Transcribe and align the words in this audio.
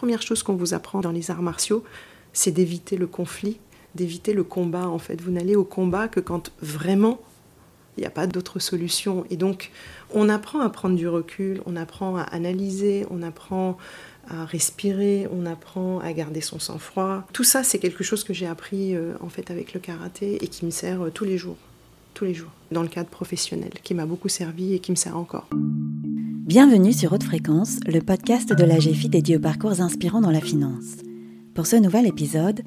premières 0.00 0.22
choses 0.22 0.42
qu'on 0.42 0.54
vous 0.54 0.72
apprend 0.72 1.00
dans 1.00 1.10
les 1.10 1.30
arts 1.30 1.42
martiaux, 1.42 1.84
c'est 2.32 2.52
d'éviter 2.52 2.96
le 2.96 3.06
conflit, 3.06 3.58
d'éviter 3.94 4.32
le 4.32 4.44
combat. 4.44 4.88
En 4.88 4.98
fait, 4.98 5.20
vous 5.20 5.30
n'allez 5.30 5.56
au 5.56 5.64
combat 5.64 6.08
que 6.08 6.20
quand 6.20 6.52
vraiment 6.62 7.20
il 7.98 8.00
n'y 8.00 8.06
a 8.06 8.10
pas 8.10 8.26
d'autre 8.26 8.60
solution. 8.60 9.26
Et 9.28 9.36
donc, 9.36 9.70
on 10.14 10.30
apprend 10.30 10.60
à 10.60 10.70
prendre 10.70 10.96
du 10.96 11.06
recul, 11.06 11.60
on 11.66 11.76
apprend 11.76 12.16
à 12.16 12.22
analyser, 12.22 13.04
on 13.10 13.20
apprend 13.22 13.76
à 14.26 14.46
respirer, 14.46 15.28
on 15.30 15.44
apprend 15.44 15.98
à 15.98 16.14
garder 16.14 16.40
son 16.40 16.58
sang-froid. 16.58 17.26
Tout 17.34 17.44
ça, 17.44 17.62
c'est 17.62 17.78
quelque 17.78 18.02
chose 18.02 18.24
que 18.24 18.32
j'ai 18.32 18.46
appris 18.46 18.96
euh, 18.96 19.12
en 19.20 19.28
fait 19.28 19.50
avec 19.50 19.74
le 19.74 19.80
karaté 19.80 20.42
et 20.42 20.48
qui 20.48 20.64
me 20.64 20.70
sert 20.70 21.02
euh, 21.02 21.10
tous 21.10 21.26
les 21.26 21.36
jours, 21.36 21.58
tous 22.14 22.24
les 22.24 22.32
jours, 22.32 22.52
dans 22.72 22.82
le 22.82 22.88
cadre 22.88 23.10
professionnel, 23.10 23.72
qui 23.82 23.92
m'a 23.92 24.06
beaucoup 24.06 24.30
servi 24.30 24.72
et 24.72 24.78
qui 24.78 24.92
me 24.92 24.96
sert 24.96 25.18
encore. 25.18 25.46
Bienvenue 26.50 26.92
sur 26.92 27.12
Haute 27.12 27.22
Fréquence, 27.22 27.78
le 27.86 28.00
podcast 28.00 28.52
de 28.52 28.64
la 28.64 28.78
GFI 28.78 29.08
dédié 29.08 29.36
aux 29.36 29.40
parcours 29.40 29.80
inspirants 29.80 30.20
dans 30.20 30.32
la 30.32 30.40
finance. 30.40 30.96
Pour 31.54 31.68
ce 31.68 31.76
nouvel 31.76 32.08
épisode, 32.08 32.62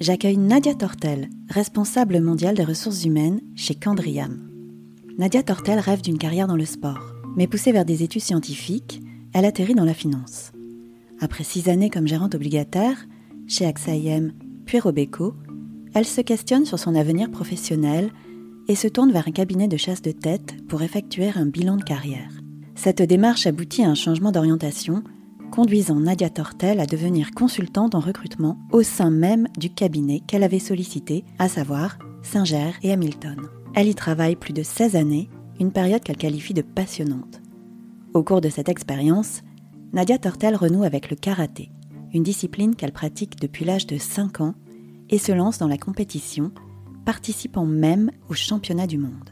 j'accueille 0.00 0.38
Nadia 0.38 0.74
Tortel, 0.74 1.30
responsable 1.48 2.20
mondiale 2.20 2.56
des 2.56 2.64
ressources 2.64 3.04
humaines 3.04 3.40
chez 3.54 3.76
Candriam. 3.76 4.50
Nadia 5.18 5.44
Tortel 5.44 5.78
rêve 5.78 6.02
d'une 6.02 6.18
carrière 6.18 6.48
dans 6.48 6.56
le 6.56 6.64
sport, 6.64 7.14
mais 7.36 7.46
poussée 7.46 7.70
vers 7.70 7.84
des 7.84 8.02
études 8.02 8.22
scientifiques, 8.22 9.00
elle 9.32 9.44
atterrit 9.44 9.76
dans 9.76 9.84
la 9.84 9.94
finance. 9.94 10.50
Après 11.20 11.44
six 11.44 11.68
années 11.68 11.90
comme 11.90 12.08
gérante 12.08 12.34
obligataire, 12.34 13.06
chez 13.46 13.66
AXA 13.66 13.94
IM 13.94 14.32
puis 14.66 14.80
Robeco, 14.80 15.34
elle 15.94 16.06
se 16.06 16.22
questionne 16.22 16.64
sur 16.64 16.80
son 16.80 16.96
avenir 16.96 17.30
professionnel 17.30 18.10
et 18.66 18.74
se 18.74 18.88
tourne 18.88 19.12
vers 19.12 19.28
un 19.28 19.32
cabinet 19.32 19.68
de 19.68 19.76
chasse 19.76 20.02
de 20.02 20.10
tête 20.10 20.56
pour 20.66 20.82
effectuer 20.82 21.30
un 21.36 21.46
bilan 21.46 21.76
de 21.76 21.84
carrière. 21.84 22.37
Cette 22.78 23.02
démarche 23.02 23.48
aboutit 23.48 23.82
à 23.82 23.88
un 23.88 23.96
changement 23.96 24.30
d'orientation, 24.30 25.02
conduisant 25.50 25.98
Nadia 25.98 26.30
Tortel 26.30 26.78
à 26.78 26.86
devenir 26.86 27.32
consultante 27.32 27.96
en 27.96 27.98
recrutement 27.98 28.56
au 28.70 28.84
sein 28.84 29.10
même 29.10 29.48
du 29.58 29.68
cabinet 29.68 30.20
qu'elle 30.20 30.44
avait 30.44 30.60
sollicité, 30.60 31.24
à 31.40 31.48
savoir 31.48 31.98
Singer 32.22 32.70
et 32.84 32.92
Hamilton. 32.92 33.48
Elle 33.74 33.88
y 33.88 33.96
travaille 33.96 34.36
plus 34.36 34.52
de 34.52 34.62
16 34.62 34.94
années, 34.94 35.28
une 35.58 35.72
période 35.72 36.04
qu'elle 36.04 36.16
qualifie 36.16 36.54
de 36.54 36.62
passionnante. 36.62 37.42
Au 38.14 38.22
cours 38.22 38.40
de 38.40 38.48
cette 38.48 38.68
expérience, 38.68 39.42
Nadia 39.92 40.16
Tortel 40.16 40.54
renoue 40.54 40.84
avec 40.84 41.10
le 41.10 41.16
karaté, 41.16 41.72
une 42.14 42.22
discipline 42.22 42.76
qu'elle 42.76 42.92
pratique 42.92 43.40
depuis 43.40 43.64
l'âge 43.64 43.88
de 43.88 43.98
5 43.98 44.40
ans 44.40 44.54
et 45.10 45.18
se 45.18 45.32
lance 45.32 45.58
dans 45.58 45.66
la 45.66 45.78
compétition, 45.78 46.52
participant 47.04 47.66
même 47.66 48.12
au 48.28 48.34
championnat 48.34 48.86
du 48.86 48.98
monde. 48.98 49.30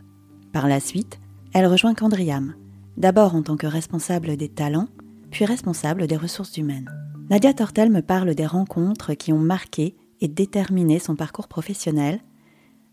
Par 0.53 0.66
la 0.66 0.81
suite, 0.81 1.20
elle 1.53 1.66
rejoint 1.66 1.94
Candriam, 1.94 2.56
d'abord 2.97 3.34
en 3.34 3.42
tant 3.42 3.56
que 3.56 3.66
responsable 3.66 4.36
des 4.36 4.48
talents, 4.48 4.89
puis 5.30 5.44
responsable 5.44 6.06
des 6.06 6.16
ressources 6.16 6.56
humaines. 6.56 6.91
Nadia 7.30 7.53
Tortel 7.53 7.91
me 7.91 8.03
parle 8.03 8.34
des 8.34 8.47
rencontres 8.47 9.14
qui 9.14 9.33
ont 9.33 9.38
marqué 9.38 9.94
et 10.20 10.28
déterminé 10.28 10.98
son 10.98 11.16
parcours 11.16 11.48
professionnel, 11.48 12.20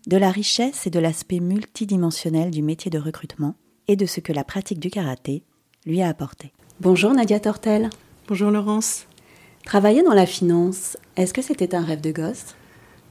de 0.06 0.16
la 0.16 0.30
richesse 0.30 0.86
et 0.86 0.90
de 0.90 0.98
l'aspect 0.98 1.40
multidimensionnel 1.40 2.50
du 2.50 2.62
métier 2.62 2.90
de 2.90 2.98
recrutement 2.98 3.54
et 3.88 3.96
de 3.96 4.06
ce 4.06 4.20
que 4.20 4.32
la 4.32 4.44
pratique 4.44 4.80
du 4.80 4.90
karaté 4.90 5.42
lui 5.86 6.02
a 6.02 6.08
apporté. 6.08 6.52
Bonjour 6.80 7.12
Nadia 7.12 7.40
Tortel. 7.40 7.88
Bonjour 8.28 8.50
Laurence. 8.50 9.06
Travailler 9.64 10.02
dans 10.02 10.12
la 10.12 10.26
finance, 10.26 10.98
est-ce 11.16 11.32
que 11.32 11.40
c'était 11.40 11.74
un 11.74 11.82
rêve 11.82 12.02
de 12.02 12.10
gosse? 12.10 12.54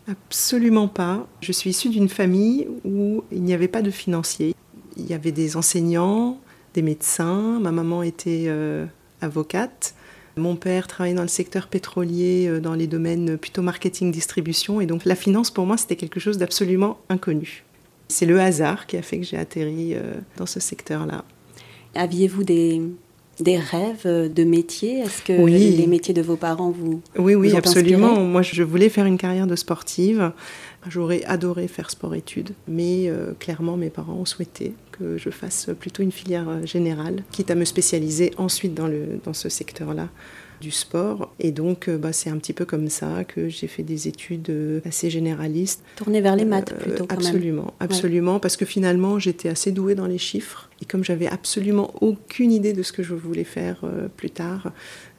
Absolument 0.08 0.88
pas. 0.88 1.28
Je 1.42 1.52
suis 1.52 1.72
issue 1.72 1.90
d'une 1.90 2.10
famille 2.10 2.68
où 2.84 3.24
il 3.32 3.42
n'y 3.42 3.54
avait 3.54 3.68
pas 3.68 3.82
de 3.82 3.90
financiers. 3.90 4.54
Il 4.98 5.08
y 5.08 5.14
avait 5.14 5.32
des 5.32 5.58
enseignants, 5.58 6.40
des 6.74 6.82
médecins. 6.82 7.60
Ma 7.60 7.72
maman 7.72 8.04
était 8.04 8.46
euh, 8.48 8.86
avocate. 9.22 9.96
Mon 10.36 10.56
père 10.56 10.88
travaillait 10.88 11.16
dans 11.16 11.22
le 11.22 11.28
secteur 11.28 11.68
pétrolier, 11.68 12.48
euh, 12.48 12.60
dans 12.60 12.74
les 12.74 12.88
domaines 12.88 13.38
plutôt 13.38 13.62
marketing-distribution. 13.62 14.82
Et 14.82 14.86
donc 14.86 15.06
la 15.06 15.16
finance, 15.16 15.52
pour 15.52 15.66
moi, 15.66 15.78
c'était 15.78 15.96
quelque 15.96 16.20
chose 16.20 16.38
d'absolument 16.38 17.00
inconnu. 17.10 17.64
C'est 18.08 18.26
le 18.26 18.40
hasard 18.40 18.88
qui 18.88 18.98
a 18.98 19.02
fait 19.02 19.20
que 19.20 19.26
j'ai 19.26 19.38
atterri 19.38 19.94
euh, 19.94 20.16
dans 20.38 20.46
ce 20.46 20.60
secteur-là. 20.60 21.24
Aviez-vous 21.96 22.44
des, 22.44 22.82
des 23.40 23.58
rêves 23.58 24.06
de 24.06 24.44
métier? 24.44 25.00
Est-ce 25.00 25.22
que 25.22 25.34
les 25.34 25.88
métiers 25.88 26.14
de 26.14 26.22
vos 26.22 26.36
parents 26.36 26.72
vous 26.72 27.02
Oui, 27.18 27.36
oui, 27.36 27.50
vous 27.50 27.58
absolument. 27.58 28.20
Moi, 28.22 28.42
je 28.42 28.64
voulais 28.64 28.90
faire 28.90 29.06
une 29.06 29.18
carrière 29.18 29.48
de 29.48 29.56
sportive. 29.56 30.32
J'aurais 30.90 31.24
adoré 31.24 31.68
faire 31.68 31.90
sport-études, 31.90 32.52
mais 32.68 33.08
euh, 33.08 33.34
clairement, 33.40 33.78
mes 33.78 33.90
parents 33.90 34.16
ont 34.16 34.26
souhaité 34.26 34.74
que 34.92 35.18
je 35.18 35.30
fasse 35.30 35.70
plutôt 35.80 36.04
une 36.04 36.12
filière 36.12 36.50
euh, 36.50 36.66
générale, 36.66 37.24
quitte 37.32 37.50
à 37.52 37.56
me 37.56 37.64
spécialiser 37.64 38.32
ensuite 38.38 38.74
dans, 38.74 38.88
le, 38.88 39.20
dans 39.24 39.34
ce 39.34 39.48
secteur-là 39.48 40.10
du 40.64 40.72
sport. 40.72 41.34
Et 41.40 41.52
donc, 41.52 41.88
euh, 41.88 41.98
bah, 41.98 42.14
c'est 42.14 42.30
un 42.30 42.38
petit 42.38 42.54
peu 42.54 42.66
comme 42.66 42.90
ça 42.90 43.24
que 43.24 43.50
j'ai 43.50 43.68
fait 43.68 43.84
des 43.84 44.08
études 44.08 44.82
assez 44.86 45.10
généralistes. 45.10 45.84
Tournées 45.96 46.22
vers 46.22 46.36
les 46.36 46.46
maths 46.46 46.74
plutôt, 46.74 47.06
quand 47.06 47.14
Absolument, 47.16 47.64
même. 47.64 47.72
absolument, 47.80 48.40
parce 48.40 48.58
que 48.58 48.66
finalement, 48.66 49.20
j'étais 49.20 49.50
assez 49.50 49.72
douée 49.72 49.96
dans 49.96 50.08
les 50.08 50.18
chiffres. 50.18 50.70
Et 50.82 50.86
comme 50.86 51.04
j'avais 51.04 51.28
absolument 51.28 51.94
aucune 52.02 52.52
idée 52.52 52.74
de 52.74 52.84
ce 52.84 52.92
que 52.92 53.04
je 53.04 53.14
voulais 53.14 53.44
faire 53.44 53.86
plus 54.18 54.32
tard, 54.32 54.72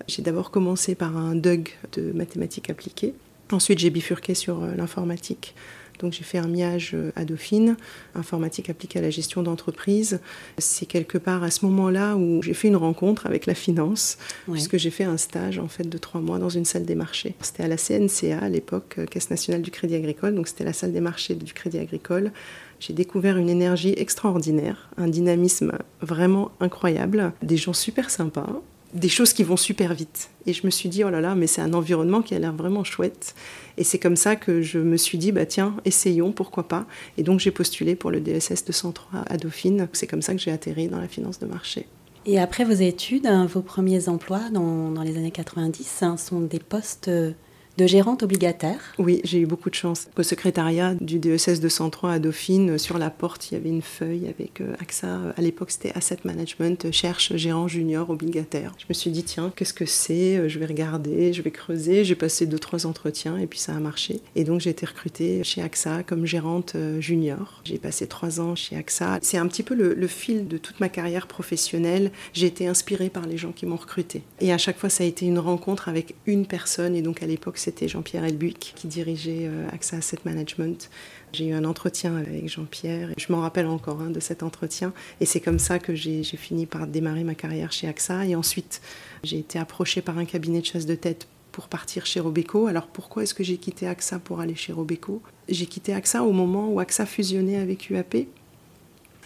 j'ai 0.09 0.22
d'abord 0.22 0.50
commencé 0.50 0.94
par 0.94 1.16
un 1.16 1.34
DUG 1.34 1.71
de 1.93 2.12
mathématiques 2.12 2.71
appliquées. 2.71 3.15
Ensuite, 3.53 3.78
j'ai 3.78 3.91
bifurqué 3.91 4.34
sur 4.34 4.62
euh, 4.62 4.75
l'informatique. 4.75 5.55
Donc 5.99 6.12
j'ai 6.12 6.25
fait 6.25 6.38
un 6.38 6.49
miage 6.49 6.93
euh, 6.94 7.12
à 7.16 7.25
Dauphine, 7.25 7.77
informatique 8.15 8.71
appliquée 8.71 8.99
à 8.99 9.03
la 9.03 9.10
gestion 9.10 9.43
d'entreprise. 9.43 10.21
C'est 10.59 10.87
quelque 10.87 11.19
part 11.19 11.43
à 11.43 11.50
ce 11.50 11.65
moment-là 11.66 12.16
où 12.16 12.43
j'ai 12.43 12.55
fait 12.55 12.69
une 12.69 12.77
rencontre 12.77 13.27
avec 13.27 13.47
la 13.47 13.55
finance, 13.55 14.19
puisque 14.50 14.77
j'ai 14.77 14.91
fait 14.91 15.05
un 15.05 15.16
stage 15.16 15.59
en 15.59 15.69
fait 15.69 15.88
de 15.88 15.99
trois 15.99 16.21
mois 16.21 16.38
dans 16.38 16.49
une 16.49 16.65
salle 16.65 16.84
des 16.84 16.94
marchés. 16.94 17.34
C'était 17.41 17.62
à 17.62 17.69
la 17.69 17.77
CNCA 17.77 18.38
à 18.41 18.49
l'époque, 18.49 18.97
euh, 18.99 19.06
Caisse 19.06 19.31
nationale 19.31 19.62
du 19.62 19.71
Crédit 19.71 19.94
Agricole, 19.94 20.34
donc 20.34 20.49
c'était 20.49 20.65
la 20.65 20.72
salle 20.72 20.93
des 20.93 21.00
marchés 21.00 21.34
du 21.34 21.53
Crédit 21.53 21.78
Agricole. 21.78 22.32
J'ai 22.81 22.93
découvert 22.93 23.37
une 23.37 23.49
énergie 23.49 23.94
extraordinaire, 23.97 24.91
un 24.97 25.09
dynamisme 25.09 25.72
vraiment 26.03 26.50
incroyable, 26.61 27.32
des 27.43 27.56
gens 27.56 27.72
super 27.72 28.11
sympas, 28.11 28.61
des 28.94 29.09
choses 29.09 29.32
qui 29.32 29.43
vont 29.43 29.56
super 29.56 29.93
vite. 29.93 30.31
Et 30.47 30.53
je 30.53 30.65
me 30.65 30.71
suis 30.71 30.88
dit, 30.88 31.05
oh 31.05 31.10
là 31.10 31.21
là, 31.21 31.34
mais 31.34 31.47
c'est 31.47 31.60
un 31.60 31.75
environnement 31.75 32.22
qui 32.22 32.34
a 32.34 32.38
l'air 32.38 32.55
vraiment 32.55 32.84
chouette. 32.84 33.34
Et 33.77 33.84
c'est 33.84 33.99
comme 33.99 34.16
ça 34.16 34.37
que 34.37 34.62
je 34.62 34.78
me 34.78 34.97
suis 34.97 35.19
dit, 35.19 35.32
bah 35.32 35.47
tiens, 35.47 35.77
essayons, 35.84 36.32
pourquoi 36.32 36.69
pas. 36.69 36.87
Et 37.19 37.22
donc 37.22 37.41
j'ai 37.41 37.50
postulé 37.50 37.97
pour 37.97 38.10
le 38.10 38.21
DSS 38.21 38.65
203 38.65 39.25
à 39.28 39.37
Dauphine. 39.37 39.88
C'est 39.93 40.06
comme 40.06 40.22
ça 40.22 40.32
que 40.32 40.41
j'ai 40.41 40.53
atterri 40.53 40.88
dans 40.88 41.00
la 41.00 41.09
finance 41.09 41.41
de 41.41 41.47
marché. 41.47 41.87
Et 42.27 42.38
après 42.38 42.65
vos 42.65 42.72
études, 42.72 43.27
hein, 43.27 43.47
vos 43.47 43.60
premiers 43.60 44.09
emplois 44.09 44.49
dans, 44.50 44.91
dans 44.91 45.03
les 45.03 45.16
années 45.16 45.31
90 45.31 46.03
hein, 46.03 46.16
sont 46.16 46.41
des 46.41 46.59
postes 46.59 47.09
euh, 47.09 47.32
de 47.77 47.87
gérante 47.87 48.23
obligataire. 48.23 48.95
Oui, 48.99 49.21
j'ai 49.25 49.41
eu 49.41 49.47
beaucoup 49.47 49.69
de 49.69 49.75
chance. 49.75 50.07
Au 50.17 50.23
secrétariat 50.23 50.95
du 50.95 51.19
DSS 51.19 51.61
203 51.61 52.12
à 52.12 52.19
Dauphine, 52.19 52.79
sur 52.79 52.99
la 52.99 53.11
porte, 53.11 53.51
il 53.51 53.55
y 53.55 53.57
avait 53.57 53.69
une 53.69 53.83
feuille 53.83 54.29
avec 54.29 54.61
euh, 54.61 54.75
AXA. 54.81 55.35
À 55.37 55.43
l'époque, 55.43 55.73
c'était 55.73 55.93
Asset 55.95 56.19
Management, 56.25 56.93
cherche 56.93 57.35
gérant 57.37 57.67
junior 57.67 58.11
obligataire. 58.11 58.73
Je 58.79 58.85
me 58.89 58.95
suis 58.95 59.11
dit, 59.11 59.25
tiens, 59.25 59.53
qu'est-ce 59.57 59.75
que 59.75 59.87
c'est 59.87 60.37
euh, 60.37 60.49
Je 60.49 60.59
vais 60.61 60.67
regarder, 60.67 61.33
je 61.33 61.43
vais 61.43 61.51
creuser. 61.51 62.05
J'ai 62.05 62.15
passé 62.15 62.47
deux, 62.47 62.61
trois 62.61 62.87
entretiens 62.87 63.39
et 63.39 63.47
puis 63.47 63.59
ça 63.59 63.75
a 63.75 63.81
marché. 63.81 64.21
Et 64.37 64.45
donc, 64.45 64.61
j'ai 64.61 64.71
été 64.71 64.87
recrutée 64.87 65.43
chez 65.43 65.61
AXA 65.61 66.05
comme 66.05 66.27
gérante 66.27 66.75
euh, 66.77 67.01
junior. 67.01 67.61
J'ai 67.65 67.79
passé 67.79 68.06
trois 68.06 68.41
ans 68.41 68.55
chez 68.55 68.77
AXA. 68.77 69.19
C'est 69.23 69.39
un 69.39 69.49
petit 69.49 69.65
peu 69.65 69.75
le, 69.75 69.95
le 69.95 70.06
fil 70.06 70.47
de 70.47 70.59
toute 70.59 70.79
ma 70.79 70.89
carrière 70.89 71.27
professionnelle. 71.27 72.12
J'ai 72.35 72.47
été 72.47 72.69
inspirée 72.69 73.11
par 73.11 73.27
les 73.27 73.37
gens 73.37 73.51
qui 73.51 73.67
m'ont 73.67 73.77
recrutée. 73.77 74.23
Et 74.41 74.53
à 74.53 74.59
chaque 74.59 74.79
fois, 74.79 74.91
ça 74.91 75.03
a 75.03 75.06
été 75.09 75.27
une 75.27 75.41
rencontre 75.41 75.89
avec 75.89 76.15
une 76.27 76.47
personne. 76.47 76.95
Et 76.95 77.03
donc, 77.03 77.23
à 77.23 77.27
l'époque, 77.27 77.59
c'était 77.64 77.88
Jean-Pierre 77.88 78.25
Elbuic 78.25 78.75
qui 78.76 78.88
dirigeait 78.88 79.47
euh, 79.47 79.66
AXA 79.72 79.97
Asset 79.97 80.19
Management. 80.26 80.91
J'ai 81.32 81.47
eu 81.48 81.52
un 81.54 81.64
entretien 81.64 82.16
avec 82.16 82.47
Jean-Pierre 82.47 83.10
et 83.10 83.14
je 83.16 83.32
m'en 83.32 83.41
rappelle 83.41 83.66
encore 83.66 84.02
hein, 84.02 84.10
de 84.10 84.20
cet 84.20 84.42
entretien. 84.42 84.92
Et 85.20 85.26
c'est 85.26 85.41
comme 85.41 85.58
ça 85.58 85.78
que 85.78 85.94
j'ai 85.94 86.22
fini 86.25 86.66
par 86.66 86.86
démarrer 86.86 87.25
ma 87.25 87.34
carrière 87.34 87.72
chez 87.72 87.88
AXA. 87.88 88.26
Et 88.26 88.34
ensuite, 88.34 88.82
j'ai 89.22 89.38
été 89.38 89.58
approchée 89.58 90.02
par 90.02 90.19
un 90.19 90.26
cabinet 90.26 90.61
de 90.61 90.66
chasse 90.66 90.84
de 90.84 90.94
tête 90.94 91.26
pour 91.52 91.69
partir 91.69 92.05
chez 92.05 92.20
Robeco. 92.20 92.66
Alors 92.66 92.87
pourquoi 92.87 93.22
est-ce 93.22 93.32
que 93.32 93.44
j'ai 93.44 93.56
quitté 93.56 93.87
AXA 93.87 94.19
pour 94.19 94.40
aller 94.40 94.55
chez 94.55 94.75
Robeco? 94.75 95.22
J'ai 95.49 95.67
quitté 95.67 95.94
AXA 95.94 96.22
au 96.22 96.32
moment 96.32 96.69
où 96.69 96.81
AXA 96.81 97.06
fusionnait 97.06 97.56
avec 97.56 97.88
UAP. 97.88 98.26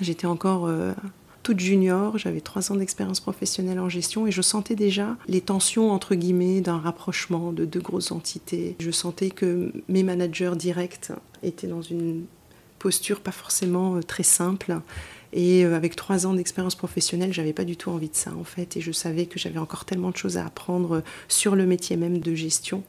J'étais 0.00 0.26
encore 0.26 0.66
euh, 0.66 0.92
junior, 1.56 2.18
j'avais 2.18 2.40
trois 2.40 2.72
ans 2.72 2.76
d'expérience 2.76 3.20
professionnelle 3.20 3.78
en 3.78 3.88
gestion 3.88 4.26
et 4.26 4.30
je 4.30 4.42
sentais 4.42 4.74
déjà 4.74 5.16
les 5.28 5.40
tensions 5.40 5.90
entre 5.92 6.14
guillemets 6.14 6.60
d'un 6.60 6.78
rapprochement 6.78 7.52
de 7.52 7.64
deux 7.64 7.80
grosses 7.80 8.10
entités. 8.10 8.76
Je 8.80 8.90
sentais 8.90 9.30
que 9.30 9.72
mes 9.88 10.02
managers 10.02 10.56
directs 10.56 11.12
étaient 11.42 11.68
dans 11.68 11.82
une 11.82 12.24
posture 12.78 13.20
pas 13.20 13.32
forcément 13.32 13.96
euh, 13.96 14.02
très 14.02 14.22
simple. 14.22 14.80
Et 15.32 15.64
euh, 15.64 15.76
avec 15.76 15.96
trois 15.96 16.26
ans 16.26 16.34
d'expérience 16.34 16.74
professionnelle, 16.74 17.32
j'avais 17.32 17.52
pas 17.52 17.64
du 17.64 17.76
tout 17.76 17.90
envie 17.90 18.08
de 18.08 18.14
ça 18.14 18.32
en 18.38 18.44
fait. 18.44 18.76
Et 18.76 18.80
je 18.80 18.92
savais 18.92 19.26
que 19.26 19.38
j'avais 19.38 19.58
encore 19.58 19.84
tellement 19.84 20.10
de 20.10 20.16
choses 20.16 20.36
à 20.36 20.46
apprendre 20.46 21.02
sur 21.28 21.54
le 21.54 21.66
métier 21.66 21.96
même 21.96 22.18
de 22.18 22.34
gestion 22.34 22.82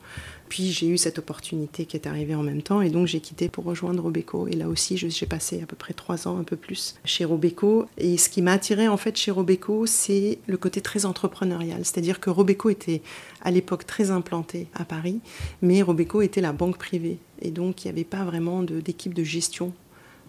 Puis 0.48 0.72
j'ai 0.72 0.88
eu 0.88 0.98
cette 0.98 1.20
opportunité 1.20 1.86
qui 1.86 1.98
est 1.98 2.08
arrivée 2.08 2.36
en 2.36 2.44
même 2.44 2.62
temps 2.62 2.82
et 2.82 2.90
donc 2.90 3.08
j'ai 3.08 3.20
quitté 3.20 3.50
pour 3.50 3.66
rejoindre 3.66 4.04
Robeco. 4.04 4.48
Et 4.48 4.54
là 4.54 4.70
aussi, 4.70 4.98
j'ai 4.98 5.26
passé 5.26 5.62
à 5.62 5.66
peu 5.66 5.76
près 5.76 5.94
trois 5.94 6.28
ans, 6.28 6.38
un 6.38 6.44
peu 6.44 6.56
plus, 6.56 6.96
chez 7.04 7.26
Robeco. 7.26 7.86
Et 7.98 8.18
ce 8.18 8.30
qui 8.30 8.42
m'a 8.42 8.54
attiré 8.54 8.88
en 8.88 8.98
fait 8.98 9.18
chez 9.18 9.32
Robeco, 9.32 9.86
c'est 9.86 10.40
le 10.48 10.58
côté 10.58 10.82
très 10.82 11.06
entrepreneurial. 11.06 11.84
C'est-à-dire 11.84 12.20
que 12.20 12.30
Robeco 12.30 12.70
était 12.70 13.02
à 13.42 13.52
l'époque 13.52 13.86
très 13.86 14.12
implanté 14.12 14.68
à 14.74 14.86
Paris, 14.86 15.20
mais 15.62 15.82
Robeco 15.82 16.22
était 16.22 16.42
la 16.42 16.54
banque 16.54 16.78
privée. 16.78 17.18
Et 17.42 17.52
donc 17.52 17.84
il 17.84 17.88
n'y 17.88 17.92
avait 17.92 18.04
pas 18.04 18.24
vraiment 18.24 18.64
d'équipe 18.64 19.14
de, 19.14 19.22
de 19.22 19.26
gestion 19.26 19.74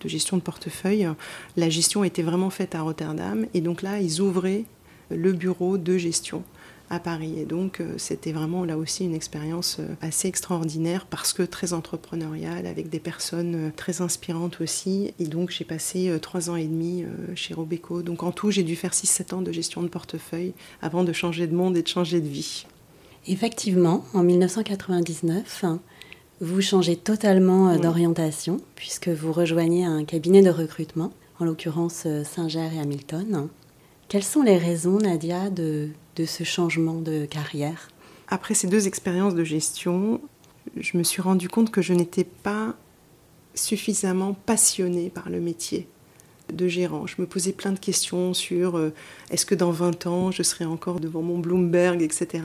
de 0.01 0.09
gestion 0.09 0.37
de 0.37 0.43
portefeuille. 0.43 1.09
La 1.57 1.69
gestion 1.69 2.05
était 2.05 2.23
vraiment 2.23 2.51
faite 2.51 2.75
à 2.75 2.83
Rotterdam 2.83 3.47
et 3.55 3.61
donc 3.61 3.83
là, 3.83 4.01
ils 4.01 4.21
ouvraient 4.21 4.65
le 5.11 5.33
bureau 5.33 5.79
de 5.79 5.99
gestion 5.99 6.43
à 6.91 6.99
Paris. 6.99 7.35
Et 7.39 7.45
donc, 7.45 7.81
euh, 7.81 7.95
c'était 7.97 8.33
vraiment 8.33 8.65
là 8.65 8.77
aussi 8.77 9.05
une 9.05 9.15
expérience 9.15 9.77
euh, 9.79 9.87
assez 10.01 10.27
extraordinaire 10.27 11.07
parce 11.07 11.33
que 11.33 11.45
très 11.45 11.73
entrepreneuriale, 11.73 12.67
avec 12.67 12.91
des 12.91 12.99
personnes 12.99 13.55
euh, 13.55 13.71
très 13.75 14.03
inspirantes 14.03 14.61
aussi. 14.61 15.15
Et 15.21 15.27
donc, 15.27 15.51
j'ai 15.51 15.65
passé 15.65 16.13
trois 16.21 16.51
ans 16.51 16.57
et 16.57 16.67
demi 16.67 17.05
chez 17.37 17.55
Robeco. 17.55 18.03
Donc, 18.03 18.25
en 18.25 18.33
tout, 18.33 18.51
j'ai 18.51 18.65
dû 18.65 18.75
faire 18.75 18.93
6-7 18.93 19.35
ans 19.35 19.43
de 19.43 19.53
gestion 19.53 19.83
de 19.83 19.89
portefeuille 19.89 20.53
avant 20.83 21.05
de 21.05 21.13
changer 21.13 21.47
de 21.47 21.55
monde 21.55 21.77
et 21.77 21.83
de 21.83 21.89
changer 21.89 22.21
de 22.21 22.29
vie. 22.29 22.67
Effectivement, 23.27 24.05
en 24.13 24.25
1999, 24.25 25.65
vous 26.41 26.63
changez 26.63 26.97
totalement 26.97 27.77
d'orientation 27.77 28.61
puisque 28.75 29.09
vous 29.09 29.33
rejoignez 29.33 29.85
un 29.85 30.05
cabinet 30.05 30.43
de 30.43 30.51
recrutement, 30.51 31.13
en 31.39 31.45
l'occurrence 31.45 32.07
Singer 32.25 32.69
et 32.75 32.81
Hamilton. 32.81 33.49
Quelles 34.09 34.25
sont 34.25 34.43
les 34.43 34.59
raisons, 34.59 34.99
Nadia, 34.99 35.51
de, 35.51 35.89
de 36.17 36.25
ce 36.25 36.45
changement 36.45 37.01
de 37.01 37.27
carrière? 37.27 37.89
Après 38.29 38.55
ces 38.55 38.69
deux 38.69 38.87
expériences 38.87 39.35
de 39.35 39.45
gestion, 39.45 40.21
je 40.77 40.97
me 40.97 41.03
suis 41.03 41.23
rendu 41.23 41.49
compte 41.49 41.71
que 41.71 41.83
je 41.83 41.93
n'étais 41.93 42.25
pas 42.25 42.75
suffisamment 43.55 44.35
passionnée 44.35 45.11
par 45.11 45.29
le 45.29 45.41
métier 45.41 45.89
de 46.53 46.69
gérant. 46.69 47.07
Je 47.07 47.17
me 47.19 47.27
posais 47.27 47.53
plein 47.53 47.73
de 47.73 47.79
questions 47.79 48.35
sur 48.35 48.77
euh, 48.77 48.93
est-ce 49.31 49.47
que 49.47 49.55
dans 49.55 49.71
20 49.71 50.07
ans 50.07 50.31
je 50.31 50.43
serai 50.43 50.65
encore 50.65 51.01
devant 51.01 51.23
mon 51.23 51.39
Bloomberg, 51.39 52.03
etc. 52.03 52.45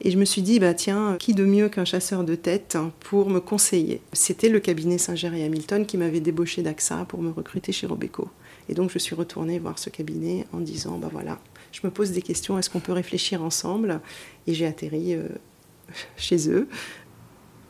Et 0.00 0.10
je 0.10 0.18
me 0.18 0.24
suis 0.24 0.42
dit, 0.42 0.58
bah 0.58 0.74
tiens, 0.74 1.16
qui 1.18 1.34
de 1.34 1.44
mieux 1.44 1.68
qu'un 1.68 1.84
chasseur 1.84 2.24
de 2.24 2.34
tête 2.34 2.76
pour 3.00 3.30
me 3.30 3.40
conseiller? 3.40 4.00
C'était 4.12 4.48
le 4.48 4.60
cabinet 4.60 4.98
Singer 4.98 5.30
et 5.34 5.44
Hamilton 5.44 5.86
qui 5.86 5.96
m'avait 5.96 6.20
débauché 6.20 6.62
d'AXA 6.62 7.06
pour 7.08 7.22
me 7.22 7.30
recruter 7.30 7.72
chez 7.72 7.86
Robeco. 7.86 8.28
Et 8.68 8.74
donc 8.74 8.90
je 8.90 8.98
suis 8.98 9.14
retournée 9.14 9.58
voir 9.58 9.78
ce 9.78 9.90
cabinet 9.90 10.46
en 10.52 10.58
disant, 10.58 10.98
bah 10.98 11.08
voilà, 11.10 11.38
je 11.72 11.80
me 11.84 11.90
pose 11.90 12.12
des 12.12 12.22
questions, 12.22 12.58
est-ce 12.58 12.70
qu'on 12.70 12.80
peut 12.80 12.92
réfléchir 12.92 13.42
ensemble? 13.42 14.00
Et 14.46 14.54
j'ai 14.54 14.66
atterri 14.66 15.14
euh, 15.14 15.28
chez 16.16 16.50
eux. 16.50 16.68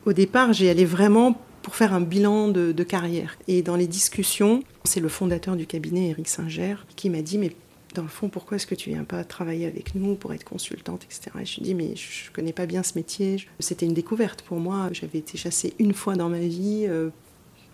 Au 0.05 0.13
départ, 0.13 0.53
j'y 0.53 0.69
allais 0.69 0.85
vraiment 0.85 1.39
pour 1.69 1.75
faire 1.75 1.93
un 1.93 2.01
bilan 2.01 2.47
de, 2.47 2.83
carrière. 2.83 3.37
Et 3.47 3.61
dans 3.61 3.75
les 3.75 3.85
discussions, 3.85 4.63
c'est 4.85 4.99
le 4.99 5.07
fondateur 5.07 5.55
du 5.55 5.67
cabinet, 5.67 6.09
Eric 6.09 6.27
Singer, 6.27 6.77
qui 6.95 7.11
m'a 7.11 7.21
dit, 7.21 7.37
mais 7.37 7.51
dans 7.93 8.01
le 8.01 8.07
fond, 8.07 8.27
pourquoi 8.27 8.55
est-ce 8.57 8.65
que 8.65 8.73
tu 8.73 8.89
viens 8.89 9.03
pas 9.03 9.23
travailler 9.23 9.67
avec 9.67 9.93
nous 9.93 10.15
pour 10.15 10.33
être 10.33 10.43
consultante, 10.43 11.03
etc. 11.03 11.29
Et 11.39 11.45
je 11.45 11.57
lui 11.57 11.61
dit, 11.61 11.75
mais 11.75 11.95
je 11.95 12.31
connais 12.31 12.53
pas 12.53 12.65
bien 12.65 12.81
ce 12.81 12.97
métier. 12.97 13.45
C'était 13.59 13.85
une 13.85 13.93
découverte 13.93 14.41
pour 14.41 14.57
moi. 14.57 14.89
J'avais 14.93 15.19
été 15.19 15.37
chassée 15.37 15.75
une 15.77 15.93
fois 15.93 16.15
dans 16.15 16.27
ma 16.27 16.39
vie. 16.39 16.87
Euh, 16.87 17.11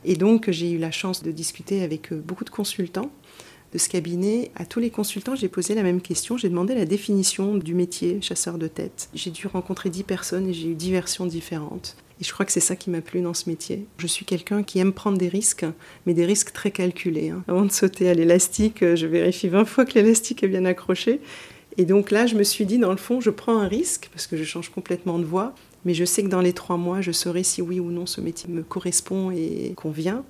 et 0.03 0.17
donc, 0.17 0.51
j'ai 0.51 0.71
eu 0.71 0.77
la 0.77 0.91
chance 0.91 1.23
de 1.23 1.31
discuter 1.31 1.81
avec 1.81 2.11
euh, 2.11 2.17
beaucoup 2.17 2.43
de 2.43 2.49
consultants 2.49 3.13
de 3.75 3.79
ce 3.79 3.89
cabinet, 3.89 4.51
à 4.55 4.65
tous 4.65 4.79
les 4.79 4.89
consultants, 4.89 5.35
j'ai 5.35 5.49
posé 5.49 5.75
la 5.75 5.83
même 5.83 5.99
question. 5.99 6.37
J'ai 6.37 6.47
demandé 6.47 6.73
la 6.75 6.85
définition 6.85 7.55
du 7.55 7.75
métier 7.75 8.21
chasseur 8.21 8.57
de 8.57 8.67
tête. 8.67 9.09
J'ai 9.13 9.31
dû 9.31 9.47
rencontrer 9.47 9.89
dix 9.89 10.03
personnes 10.03 10.47
et 10.47 10.53
j'ai 10.53 10.69
eu 10.69 10.75
dix 10.75 10.91
versions 10.91 11.25
différentes. 11.25 11.97
Et 12.21 12.23
je 12.23 12.31
crois 12.31 12.45
que 12.45 12.53
c'est 12.53 12.61
ça 12.61 12.77
qui 12.77 12.89
m'a 12.89 13.01
plu 13.01 13.19
dans 13.19 13.33
ce 13.33 13.49
métier. 13.49 13.85
Je 13.97 14.07
suis 14.07 14.23
quelqu'un 14.23 14.63
qui 14.63 14.79
aime 14.79 14.93
prendre 14.93 15.17
des 15.17 15.27
risques, 15.27 15.65
mais 16.05 16.13
des 16.13 16.25
risques 16.25 16.53
très 16.53 16.71
calculés. 16.71 17.31
Hein. 17.31 17.43
Avant 17.49 17.65
de 17.65 17.71
sauter 17.71 18.07
à 18.07 18.13
l'élastique, 18.13 18.81
euh, 18.81 18.95
je 18.95 19.07
vérifie 19.07 19.49
20 19.49 19.65
fois 19.65 19.83
que 19.83 19.95
l'élastique 19.95 20.41
est 20.41 20.47
bien 20.47 20.63
accroché. 20.63 21.19
Et 21.75 21.83
donc 21.83 22.11
là, 22.11 22.27
je 22.27 22.35
me 22.35 22.43
suis 22.43 22.65
dit, 22.65 22.77
dans 22.77 22.91
le 22.91 22.97
fond, 22.97 23.19
je 23.19 23.29
prends 23.29 23.57
un 23.59 23.67
risque 23.67 24.07
parce 24.13 24.25
que 24.25 24.37
je 24.37 24.45
change 24.45 24.69
complètement 24.69 25.19
de 25.19 25.25
voie. 25.25 25.53
Mais 25.83 25.93
je 25.93 26.05
sais 26.05 26.23
que 26.23 26.29
dans 26.29 26.39
les 26.39 26.53
trois 26.53 26.77
mois, 26.77 27.01
je 27.01 27.11
saurai 27.11 27.43
si 27.43 27.61
oui 27.61 27.81
ou 27.81 27.91
non 27.91 28.05
ce 28.05 28.21
métier 28.21 28.49
me 28.49 28.63
correspond 28.63 29.31
et 29.31 29.73
convient. 29.75 30.23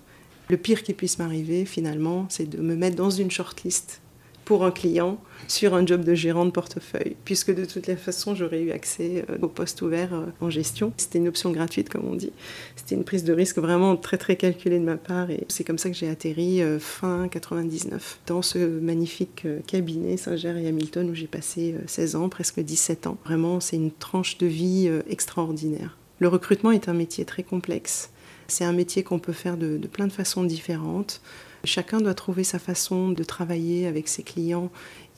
Le 0.47 0.57
pire 0.57 0.83
qui 0.83 0.94
puisse 0.94 1.18
m'arriver, 1.18 1.65
finalement, 1.65 2.27
c'est 2.30 2.50
de 2.50 2.62
me 2.62 2.75
mettre 2.75 2.95
dans 2.95 3.09
une 3.09 3.31
shortlist 3.31 4.01
pour 4.45 4.63
un 4.63 4.71
client 4.71 5.18
sur 5.47 5.74
un 5.74 5.86
job 5.86 6.03
de 6.03 6.13
gérant 6.13 6.45
de 6.45 6.51
portefeuille, 6.51 7.15
puisque 7.25 7.53
de 7.53 7.65
toutes 7.65 7.88
les 7.88 7.95
façons, 7.95 8.36
j'aurais 8.36 8.62
eu 8.62 8.71
accès 8.71 9.25
euh, 9.30 9.38
au 9.42 9.47
poste 9.47 9.81
ouvert 9.81 10.13
euh, 10.13 10.25
en 10.39 10.50
gestion. 10.50 10.94
C'était 10.97 11.18
une 11.18 11.27
option 11.27 11.51
gratuite, 11.51 11.89
comme 11.89 12.06
on 12.06 12.15
dit. 12.15 12.31
C'était 12.75 12.95
une 12.95 13.03
prise 13.03 13.24
de 13.24 13.33
risque 13.33 13.57
vraiment 13.57 13.97
très 13.97 14.18
très 14.18 14.36
calculée 14.36 14.80
de 14.80 14.86
ma 14.86 14.97
part, 14.97 15.30
et 15.31 15.45
c'est 15.50 15.63
comme 15.63 15.77
ça 15.77 15.89
que 15.89 15.95
j'ai 15.95 16.09
atterri 16.09 16.62
euh, 16.62 16.80
fin 16.80 17.27
99 17.27 18.19
dans 18.27 18.41
ce 18.41 18.57
magnifique 18.59 19.48
cabinet 19.68 20.18
Singer 20.18 20.62
et 20.62 20.68
Hamilton 20.68 21.09
où 21.09 21.15
j'ai 21.15 21.27
passé 21.27 21.75
16 21.88 22.15
ans, 22.15 22.30
presque 22.30 22.59
17 22.59 23.07
ans. 23.07 23.18
Vraiment, 23.25 23.59
c'est 23.59 23.75
une 23.75 23.91
tranche 23.91 24.38
de 24.38 24.45
vie 24.45 24.89
extraordinaire. 25.09 25.98
Le 26.19 26.27
recrutement 26.27 26.71
est 26.71 26.88
un 26.88 26.94
métier 26.94 27.25
très 27.25 27.44
complexe 27.44 28.09
c'est 28.47 28.63
un 28.63 28.74
métier 28.74 29.03
qu'on 29.03 29.19
peut 29.19 29.33
faire 29.33 29.57
de, 29.57 29.77
plein 29.88 30.07
de 30.07 30.12
façons 30.12 30.44
différentes. 30.44 31.21
Chacun 31.63 32.00
doit 32.00 32.13
trouver 32.13 32.44
sa 32.44 32.59
façon 32.59 33.09
de 33.09 33.24
travailler 33.24 33.88
avec 33.88 34.07
ses 34.07 34.24
clients 34.24 34.69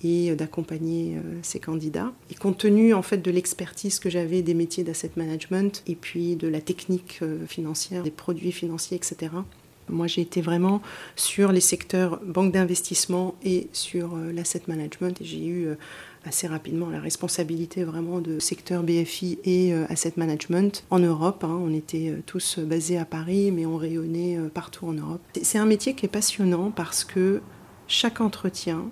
et 0.03 0.33
d'accompagner 0.35 1.15
euh, 1.15 1.39
ses 1.41 1.59
candidats. 1.59 2.13
Et 2.29 2.35
compte 2.35 2.57
tenu 2.57 2.93
en 2.93 3.01
fait 3.01 3.17
de 3.17 3.31
l'expertise 3.31 3.99
que 3.99 4.09
j'avais 4.09 4.41
des 4.41 4.53
métiers 4.53 4.83
d'asset 4.83 5.11
management 5.15 5.83
et 5.87 5.95
puis 5.95 6.35
de 6.35 6.47
la 6.47 6.61
technique 6.61 7.19
euh, 7.21 7.45
financière, 7.47 8.03
des 8.03 8.11
produits 8.11 8.51
financiers, 8.51 8.95
etc. 8.95 9.31
Moi, 9.89 10.07
j'ai 10.07 10.21
été 10.21 10.41
vraiment 10.41 10.81
sur 11.15 11.51
les 11.51 11.61
secteurs 11.61 12.19
banque 12.23 12.51
d'investissement 12.51 13.35
et 13.43 13.67
sur 13.73 14.15
euh, 14.15 14.31
l'asset 14.31 14.61
management. 14.67 15.17
J'ai 15.21 15.45
eu 15.45 15.69
assez 16.25 16.47
rapidement 16.47 16.89
la 16.89 16.99
responsabilité 16.99 17.83
vraiment 17.83 18.19
de 18.19 18.39
secteur 18.39 18.83
BFI 18.83 19.39
et 19.43 19.73
euh, 19.73 19.85
asset 19.89 20.13
management 20.17 20.83
en 20.89 20.99
Europe. 20.99 21.43
Hein. 21.43 21.59
On 21.61 21.73
était 21.73 22.09
euh, 22.09 22.21
tous 22.25 22.59
basés 22.59 22.97
à 22.97 23.05
Paris, 23.05 23.51
mais 23.51 23.65
on 23.65 23.77
rayonnait 23.77 24.37
euh, 24.37 24.49
partout 24.49 24.87
en 24.87 24.93
Europe. 24.93 25.21
C'est 25.41 25.57
un 25.57 25.65
métier 25.65 25.93
qui 25.93 26.05
est 26.05 26.09
passionnant 26.09 26.71
parce 26.71 27.03
que 27.03 27.41
chaque 27.87 28.21
entretien, 28.21 28.85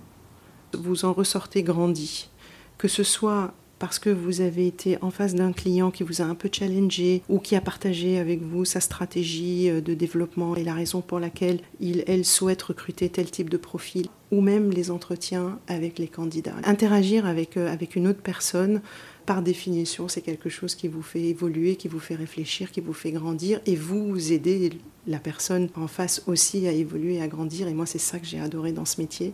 vous 0.73 1.05
en 1.05 1.13
ressortez 1.13 1.63
grandi. 1.63 2.29
Que 2.77 2.87
ce 2.87 3.03
soit 3.03 3.53
parce 3.79 3.99
que 3.99 4.09
vous 4.09 4.41
avez 4.41 4.67
été 4.67 4.97
en 5.01 5.11
face 5.11 5.35
d'un 5.35 5.51
client 5.51 5.91
qui 5.91 6.03
vous 6.03 6.21
a 6.21 6.25
un 6.25 6.35
peu 6.35 6.49
challengé 6.51 7.21
ou 7.29 7.39
qui 7.39 7.55
a 7.55 7.61
partagé 7.61 8.19
avec 8.19 8.41
vous 8.41 8.65
sa 8.65 8.79
stratégie 8.79 9.69
de 9.69 9.93
développement 9.93 10.55
et 10.55 10.63
la 10.63 10.73
raison 10.73 11.01
pour 11.01 11.19
laquelle 11.19 11.59
il, 11.79 12.03
elle 12.07 12.25
souhaite 12.25 12.61
recruter 12.61 13.09
tel 13.09 13.29
type 13.29 13.49
de 13.49 13.57
profil 13.57 14.07
ou 14.31 14.41
même 14.41 14.71
les 14.71 14.91
entretiens 14.91 15.59
avec 15.67 15.99
les 15.99 16.07
candidats. 16.07 16.55
Interagir 16.63 17.25
avec, 17.25 17.57
euh, 17.57 17.71
avec 17.71 17.95
une 17.95 18.07
autre 18.07 18.21
personne, 18.21 18.81
par 19.25 19.41
définition, 19.41 20.07
c'est 20.07 20.21
quelque 20.21 20.49
chose 20.49 20.75
qui 20.75 20.87
vous 20.87 21.01
fait 21.01 21.21
évoluer, 21.21 21.75
qui 21.75 21.87
vous 21.87 21.99
fait 21.99 22.15
réfléchir, 22.15 22.71
qui 22.71 22.81
vous 22.81 22.93
fait 22.93 23.11
grandir, 23.11 23.59
et 23.65 23.75
vous, 23.75 24.31
aidez 24.31 24.71
la 25.07 25.19
personne 25.19 25.69
en 25.75 25.87
face 25.87 26.23
aussi 26.27 26.67
à 26.67 26.71
évoluer, 26.71 27.21
à 27.21 27.27
grandir. 27.27 27.67
Et 27.67 27.73
moi, 27.73 27.85
c'est 27.85 27.99
ça 27.99 28.19
que 28.19 28.25
j'ai 28.25 28.39
adoré 28.39 28.71
dans 28.71 28.85
ce 28.85 28.99
métier. 28.99 29.33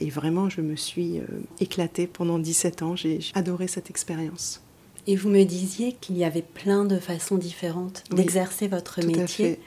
Et 0.00 0.10
vraiment, 0.10 0.48
je 0.48 0.60
me 0.60 0.76
suis 0.76 1.18
euh, 1.18 1.24
éclatée 1.60 2.06
pendant 2.06 2.38
17 2.38 2.82
ans. 2.82 2.96
J'ai 2.96 3.20
adoré 3.34 3.68
cette 3.68 3.90
expérience. 3.90 4.62
Et 5.06 5.16
vous 5.16 5.28
me 5.28 5.44
disiez 5.44 5.94
qu'il 6.00 6.16
y 6.16 6.24
avait 6.24 6.42
plein 6.42 6.84
de 6.84 6.98
façons 6.98 7.36
différentes 7.36 8.04
d'exercer 8.10 8.68
votre 8.68 9.04
métier. 9.04 9.58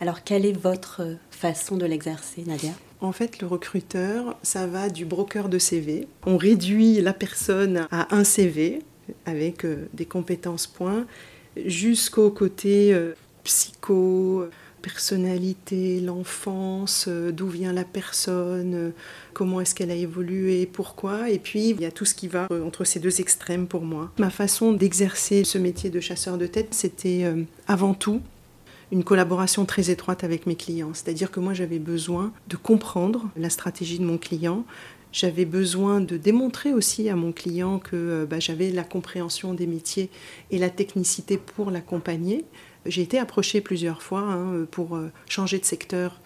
Alors, 0.00 0.24
quelle 0.24 0.44
est 0.44 0.52
votre 0.52 1.02
façon 1.30 1.76
de 1.76 1.86
l'exercer, 1.86 2.42
Nadia? 2.46 2.72
En 3.00 3.12
fait, 3.12 3.40
le 3.40 3.46
recruteur, 3.46 4.36
ça 4.42 4.66
va 4.66 4.90
du 4.90 5.04
broker 5.04 5.48
de 5.48 5.58
CV. 5.58 6.06
On 6.26 6.36
réduit 6.36 7.00
la 7.00 7.12
personne 7.12 7.86
à 7.90 8.14
un 8.14 8.24
CV 8.24 8.80
avec 9.26 9.64
euh, 9.64 9.88
des 9.92 10.06
compétences 10.06 10.66
points 10.66 11.06
jusqu'au 11.66 12.30
côté 12.30 12.94
euh, 12.94 13.14
psycho, 13.44 14.46
personnalité, 14.80 16.00
l'enfance, 16.00 17.06
euh, 17.08 17.30
d'où 17.30 17.48
vient 17.48 17.72
la 17.72 17.84
personne, 17.84 18.92
comment 19.32 19.60
est-ce 19.60 19.74
qu'elle 19.74 19.90
a 19.90 19.94
évolué, 19.94 20.66
pourquoi. 20.66 21.30
Et 21.30 21.38
puis, 21.38 21.70
il 21.70 21.80
y 21.80 21.84
a 21.84 21.90
tout 21.90 22.04
ce 22.04 22.14
qui 22.14 22.28
va 22.28 22.48
entre 22.64 22.84
ces 22.84 23.00
deux 23.00 23.20
extrêmes 23.20 23.66
pour 23.66 23.82
moi. 23.82 24.10
Ma 24.18 24.30
façon 24.30 24.72
d'exercer 24.72 25.44
ce 25.44 25.58
métier 25.58 25.90
de 25.90 26.00
chasseur 26.00 26.38
de 26.38 26.46
tête, 26.46 26.74
c'était 26.74 27.24
avant 27.66 27.94
tout 27.94 28.20
une 28.92 29.04
collaboration 29.04 29.64
très 29.64 29.90
étroite 29.90 30.22
avec 30.22 30.46
mes 30.46 30.54
clients. 30.54 30.90
C'est-à-dire 30.92 31.30
que 31.30 31.40
moi, 31.40 31.54
j'avais 31.54 31.78
besoin 31.78 32.32
de 32.48 32.56
comprendre 32.56 33.30
la 33.36 33.48
stratégie 33.48 33.98
de 33.98 34.04
mon 34.04 34.18
client. 34.18 34.64
J'avais 35.12 35.44
besoin 35.44 36.00
de 36.00 36.16
démontrer 36.16 36.72
aussi 36.72 37.08
à 37.08 37.16
mon 37.16 37.32
client 37.32 37.78
que 37.78 37.96
euh, 37.96 38.26
bah, 38.26 38.40
j'avais 38.40 38.70
la 38.70 38.84
compréhension 38.84 39.54
des 39.54 39.66
métiers 39.66 40.10
et 40.50 40.58
la 40.58 40.70
technicité 40.70 41.36
pour 41.36 41.70
l'accompagner. 41.70 42.44
J'ai 42.86 43.02
été 43.02 43.18
approchée 43.18 43.60
plusieurs 43.60 44.02
fois 44.02 44.20
hein, 44.20 44.66
pour 44.70 44.96
euh, 44.96 45.12
changer 45.28 45.58
de 45.58 45.64
secteur 45.64 46.20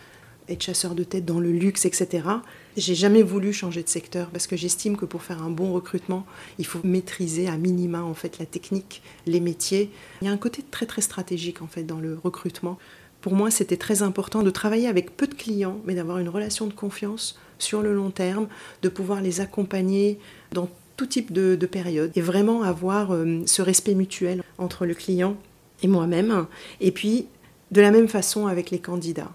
être 0.49 0.62
chasseur 0.62 0.95
de 0.95 1.05
tête 1.05 1.25
dans 1.25 1.40
le 1.40 1.50
luxe, 1.50 1.85
etc. 1.85 2.28
J'ai 2.76 2.95
jamais 2.95 3.23
voulu 3.23 3.52
changer 3.52 3.83
de 3.83 3.88
secteur 3.88 4.28
parce 4.28 4.47
que 4.47 4.57
j'estime 4.57 4.97
que 4.97 5.05
pour 5.05 5.23
faire 5.23 5.43
un 5.43 5.50
bon 5.50 5.73
recrutement, 5.73 6.26
il 6.59 6.66
faut 6.66 6.81
maîtriser 6.85 7.49
à 7.49 7.57
minima 7.57 8.02
en 8.02 8.14
fait 8.14 8.38
la 8.38 8.47
technique, 8.47 9.02
les 9.26 9.40
métiers. 9.40 9.90
Il 10.23 10.26
y 10.26 10.28
a 10.28 10.33
un 10.33 10.37
côté 10.37 10.62
très 10.71 10.87
très 10.87 11.02
stratégique 11.02 11.62
en 11.62 11.66
fait 11.66 11.85
dans 11.85 11.99
le 11.99 12.19
recrutement. 12.23 12.78
Pour 13.21 13.35
moi, 13.35 13.50
c'était 13.50 13.76
très 13.76 14.02
important 14.02 14.43
de 14.43 14.50
travailler 14.50 14.87
avec 14.87 15.16
peu 15.16 15.26
de 15.26 15.35
clients, 15.35 15.81
mais 15.85 15.95
d'avoir 15.95 16.19
une 16.19 16.28
relation 16.28 16.66
de 16.66 16.73
confiance 16.73 17.38
sur 17.59 17.83
le 17.83 17.95
long 17.95 18.11
terme, 18.11 18.49
de 18.83 18.89
pouvoir 18.89 19.21
les 19.21 19.41
accompagner 19.41 20.19
dans 20.53 20.69
tout 20.97 21.07
type 21.07 21.33
de, 21.33 21.55
période 21.67 22.11
et 22.15 22.21
vraiment 22.21 22.63
avoir 22.63 23.13
euh, 23.13 23.43
ce 23.47 23.63
respect 23.63 23.95
mutuel 23.95 24.43
entre 24.59 24.87
le 24.87 24.95
client 24.95 25.37
et 25.83 25.89
moi-même. 25.89 26.47
Et 26.81 26.91
puis, 26.91 27.27
de 27.71 27.81
la 27.81 27.91
même 27.91 28.09
façon 28.09 28.47
avec 28.47 28.71
les 28.71 28.79
candidats. 28.79 29.33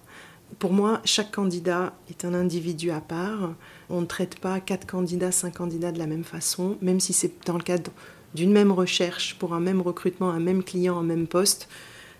Pour 0.59 0.73
moi, 0.73 1.01
chaque 1.05 1.31
candidat 1.31 1.93
est 2.09 2.25
un 2.25 2.33
individu 2.33 2.91
à 2.91 3.01
part. 3.01 3.53
On 3.89 4.01
ne 4.01 4.05
traite 4.05 4.39
pas 4.39 4.59
quatre 4.59 4.87
candidats, 4.87 5.31
cinq 5.31 5.57
candidats 5.57 5.91
de 5.91 5.99
la 5.99 6.07
même 6.07 6.23
façon, 6.23 6.77
même 6.81 6.99
si 6.99 7.13
c'est 7.13 7.31
dans 7.45 7.57
le 7.57 7.63
cadre 7.63 7.91
d'une 8.33 8.51
même 8.51 8.71
recherche 8.71 9.35
pour 9.39 9.53
un 9.53 9.59
même 9.59 9.81
recrutement, 9.81 10.29
un 10.29 10.39
même 10.39 10.63
client, 10.63 10.97
un 10.97 11.03
même 11.03 11.27
poste. 11.27 11.67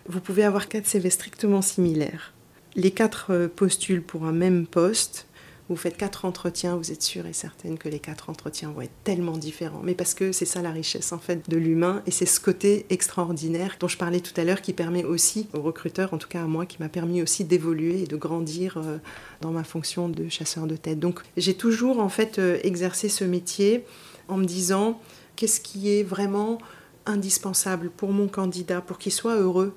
Vous 0.08 0.20
pouvez 0.20 0.44
avoir 0.44 0.68
quatre 0.68 0.86
CV 0.86 1.10
strictement 1.10 1.62
similaires. 1.62 2.32
Les 2.74 2.90
quatre 2.90 3.26
euh, 3.30 3.48
postulent 3.48 4.02
pour 4.02 4.24
un 4.24 4.32
même 4.32 4.66
poste, 4.66 5.26
vous 5.72 5.78
faites 5.78 5.96
quatre 5.96 6.26
entretiens, 6.26 6.76
vous 6.76 6.92
êtes 6.92 7.02
sûre 7.02 7.24
et 7.24 7.32
certaine 7.32 7.78
que 7.78 7.88
les 7.88 7.98
quatre 7.98 8.28
entretiens 8.28 8.70
vont 8.70 8.82
être 8.82 8.92
tellement 9.04 9.38
différents. 9.38 9.80
Mais 9.82 9.94
parce 9.94 10.12
que 10.12 10.30
c'est 10.30 10.44
ça 10.44 10.60
la 10.60 10.70
richesse 10.70 11.12
en 11.12 11.18
fait 11.18 11.48
de 11.48 11.56
l'humain 11.56 12.02
et 12.06 12.10
c'est 12.10 12.26
ce 12.26 12.40
côté 12.40 12.84
extraordinaire 12.90 13.76
dont 13.80 13.88
je 13.88 13.96
parlais 13.96 14.20
tout 14.20 14.38
à 14.38 14.44
l'heure 14.44 14.60
qui 14.60 14.74
permet 14.74 15.02
aussi 15.02 15.48
aux 15.54 15.62
recruteurs, 15.62 16.12
en 16.12 16.18
tout 16.18 16.28
cas 16.28 16.42
à 16.42 16.46
moi, 16.46 16.66
qui 16.66 16.76
m'a 16.80 16.90
permis 16.90 17.22
aussi 17.22 17.44
d'évoluer 17.44 18.02
et 18.02 18.06
de 18.06 18.16
grandir 18.16 18.76
euh, 18.76 18.98
dans 19.40 19.50
ma 19.50 19.64
fonction 19.64 20.10
de 20.10 20.28
chasseur 20.28 20.66
de 20.66 20.76
tête. 20.76 21.00
Donc 21.00 21.20
j'ai 21.38 21.54
toujours 21.54 22.00
en 22.00 22.10
fait 22.10 22.38
euh, 22.38 22.58
exercé 22.62 23.08
ce 23.08 23.24
métier 23.24 23.84
en 24.28 24.36
me 24.36 24.44
disant 24.44 25.00
qu'est-ce 25.36 25.60
qui 25.60 25.90
est 25.90 26.02
vraiment 26.02 26.58
indispensable 27.06 27.88
pour 27.90 28.12
mon 28.12 28.28
candidat 28.28 28.82
pour 28.82 28.98
qu'il 28.98 29.12
soit 29.12 29.36
heureux 29.36 29.74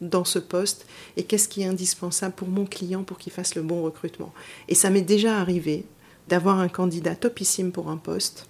dans 0.00 0.24
ce 0.24 0.38
poste 0.38 0.86
et 1.16 1.24
qu'est-ce 1.24 1.48
qui 1.48 1.62
est 1.62 1.66
indispensable 1.66 2.34
pour 2.34 2.48
mon 2.48 2.66
client 2.66 3.02
pour 3.02 3.18
qu'il 3.18 3.32
fasse 3.32 3.54
le 3.54 3.62
bon 3.62 3.82
recrutement. 3.82 4.32
Et 4.68 4.74
ça 4.74 4.90
m'est 4.90 5.02
déjà 5.02 5.38
arrivé 5.38 5.84
d'avoir 6.28 6.58
un 6.58 6.68
candidat 6.68 7.14
topissime 7.14 7.72
pour 7.72 7.90
un 7.90 7.96
poste, 7.96 8.48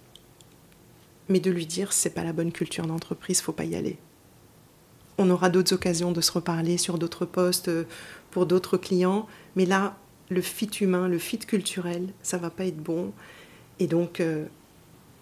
mais 1.29 1.41
de 1.41 1.51
lui 1.51 1.67
dire 1.67 1.93
c'est 1.93 2.11
pas 2.11 2.25
la 2.25 2.33
bonne 2.33 2.53
culture 2.53 2.87
d'entreprise, 2.87 3.41
faut 3.41 3.53
pas 3.53 3.65
y 3.65 3.75
aller. 3.75 3.99
On 5.19 5.31
aura 5.31 5.51
d'autres 5.51 5.75
occasions 5.75 6.13
de 6.13 6.21
se 6.21 6.33
reparler 6.33 6.79
sur 6.79 6.99
d'autres 6.99 7.27
postes 7.27 7.69
euh, 7.69 7.85
pour 8.31 8.47
d'autres 8.47 8.77
clients, 8.77 9.27
mais 9.57 9.67
là 9.67 9.97
le 10.29 10.41
fit 10.41 10.71
humain, 10.81 11.09
le 11.09 11.19
fit 11.19 11.39
culturel, 11.39 12.09
ça 12.23 12.39
va 12.39 12.51
pas 12.51 12.65
être 12.65 12.81
bon. 12.81 13.13
Et 13.81 13.87
donc 13.87 14.21
euh, 14.21 14.47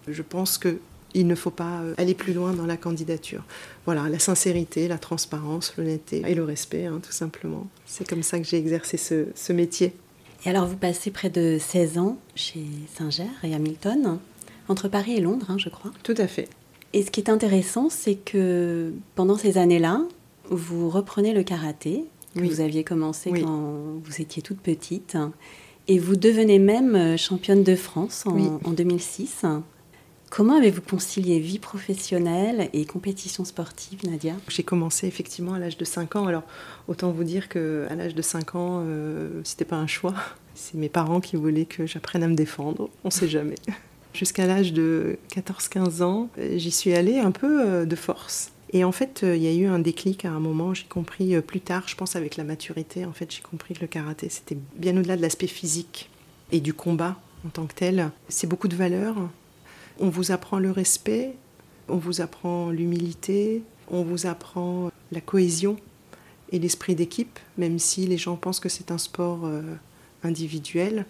je 0.06 0.22
pense 0.22 0.58
que 0.58 0.78
il 1.14 1.26
ne 1.26 1.34
faut 1.34 1.50
pas 1.50 1.80
euh, 1.80 1.94
aller 1.96 2.14
plus 2.14 2.32
loin 2.32 2.52
dans 2.52 2.66
la 2.66 2.76
candidature. 2.76 3.44
Voilà, 3.84 4.08
la 4.08 4.18
sincérité, 4.18 4.88
la 4.88 4.98
transparence, 4.98 5.74
l'honnêteté 5.76 6.22
et 6.26 6.34
le 6.34 6.44
respect, 6.44 6.86
hein, 6.86 7.00
tout 7.02 7.12
simplement. 7.12 7.66
C'est 7.86 8.06
comme 8.08 8.22
ça 8.22 8.38
que 8.38 8.44
j'ai 8.44 8.58
exercé 8.58 8.96
ce, 8.96 9.52
métier. 9.52 9.94
Et 10.44 10.50
alors, 10.50 10.66
vous 10.66 10.76
passez 10.76 11.10
près 11.10 11.30
de 11.30 11.58
16 11.58 11.98
ans 11.98 12.18
chez 12.34 12.64
Singer 12.96 13.28
et 13.42 13.54
Hamilton, 13.54 14.18
entre 14.68 14.88
Paris 14.88 15.14
et 15.14 15.20
Londres, 15.20 15.46
hein, 15.48 15.56
je 15.58 15.68
crois. 15.68 15.90
Tout 16.02 16.14
à 16.18 16.26
fait. 16.26 16.48
Et 16.92 17.02
ce 17.02 17.10
qui 17.10 17.20
est 17.20 17.30
intéressant, 17.30 17.88
c'est 17.90 18.14
que 18.14 18.92
pendant 19.14 19.36
ces 19.36 19.58
années-là, 19.58 20.02
vous 20.50 20.88
reprenez 20.88 21.32
le 21.32 21.42
karaté, 21.42 22.04
que 22.34 22.40
vous 22.40 22.60
aviez 22.60 22.84
commencé 22.84 23.30
quand 23.32 24.00
vous 24.02 24.20
étiez 24.20 24.42
toute 24.42 24.60
petite, 24.60 25.16
et 25.88 25.98
vous 25.98 26.16
devenez 26.16 26.58
même 26.58 26.94
euh, 26.94 27.16
championne 27.16 27.64
de 27.64 27.74
France 27.74 28.24
en, 28.26 28.60
en 28.62 28.72
2006. 28.72 29.46
Comment 30.30 30.56
avez-vous 30.56 30.82
concilié 30.82 31.38
vie 31.40 31.58
professionnelle 31.58 32.68
et 32.72 32.84
compétition 32.84 33.44
sportive, 33.44 34.00
Nadia? 34.04 34.34
J'ai 34.48 34.62
commencé 34.62 35.06
effectivement 35.06 35.54
à 35.54 35.58
l'âge 35.58 35.78
de 35.78 35.84
5 35.84 36.16
ans. 36.16 36.26
Alors, 36.26 36.42
autant 36.86 37.10
vous 37.10 37.24
dire 37.24 37.48
qu'à 37.48 37.94
l'âge 37.94 38.14
de 38.14 38.22
5 38.22 38.54
ans, 38.54 38.82
euh, 38.84 39.40
c'était 39.44 39.64
pas 39.64 39.76
un 39.76 39.86
choix. 39.86 40.14
C'est 40.54 40.74
mes 40.74 40.88
parents 40.88 41.20
qui 41.20 41.36
voulaient 41.36 41.64
que 41.64 41.86
j'apprenne 41.86 42.22
à 42.22 42.28
me 42.28 42.34
défendre. 42.34 42.90
On 43.04 43.08
ne 43.08 43.12
sait 43.12 43.28
jamais. 43.28 43.56
Jusqu'à 44.12 44.46
l'âge 44.46 44.72
de 44.72 45.18
14-15 45.34 46.02
ans, 46.02 46.28
j'y 46.56 46.70
suis 46.70 46.94
allée 46.94 47.18
un 47.18 47.30
peu 47.30 47.66
euh, 47.66 47.84
de 47.84 47.96
force. 47.96 48.52
Et 48.72 48.84
en 48.84 48.92
fait, 48.92 49.22
euh, 49.22 49.36
il 49.36 49.42
y 49.42 49.48
a 49.48 49.52
eu 49.52 49.66
un 49.66 49.78
déclic 49.78 50.24
à 50.24 50.30
un 50.30 50.40
moment. 50.40 50.74
J'ai 50.74 50.84
compris 50.84 51.34
euh, 51.34 51.40
plus 51.40 51.60
tard, 51.60 51.84
je 51.86 51.96
pense 51.96 52.16
avec 52.16 52.36
la 52.36 52.44
maturité, 52.44 53.04
en 53.04 53.12
fait, 53.12 53.32
j'ai 53.32 53.42
compris 53.42 53.74
que 53.74 53.80
le 53.80 53.86
karaté, 53.86 54.28
c'était 54.28 54.58
bien 54.76 54.96
au-delà 54.96 55.16
de 55.16 55.22
l'aspect 55.22 55.46
physique 55.46 56.10
et 56.52 56.60
du 56.60 56.74
combat 56.74 57.16
en 57.46 57.50
tant 57.50 57.66
que 57.66 57.74
tel. 57.74 58.10
C'est 58.28 58.46
beaucoup 58.46 58.68
de 58.68 58.76
valeurs, 58.76 59.16
on 59.98 60.08
vous 60.08 60.32
apprend 60.32 60.58
le 60.58 60.70
respect, 60.70 61.34
on 61.88 61.96
vous 61.96 62.20
apprend 62.20 62.70
l'humilité, 62.70 63.62
on 63.90 64.02
vous 64.02 64.26
apprend 64.26 64.90
la 65.12 65.20
cohésion 65.20 65.76
et 66.50 66.58
l'esprit 66.58 66.94
d'équipe, 66.94 67.38
même 67.56 67.78
si 67.78 68.06
les 68.06 68.16
gens 68.16 68.36
pensent 68.36 68.60
que 68.60 68.68
c'est 68.68 68.90
un 68.90 68.98
sport 68.98 69.40
euh, 69.44 69.62
individuel. 70.22 71.06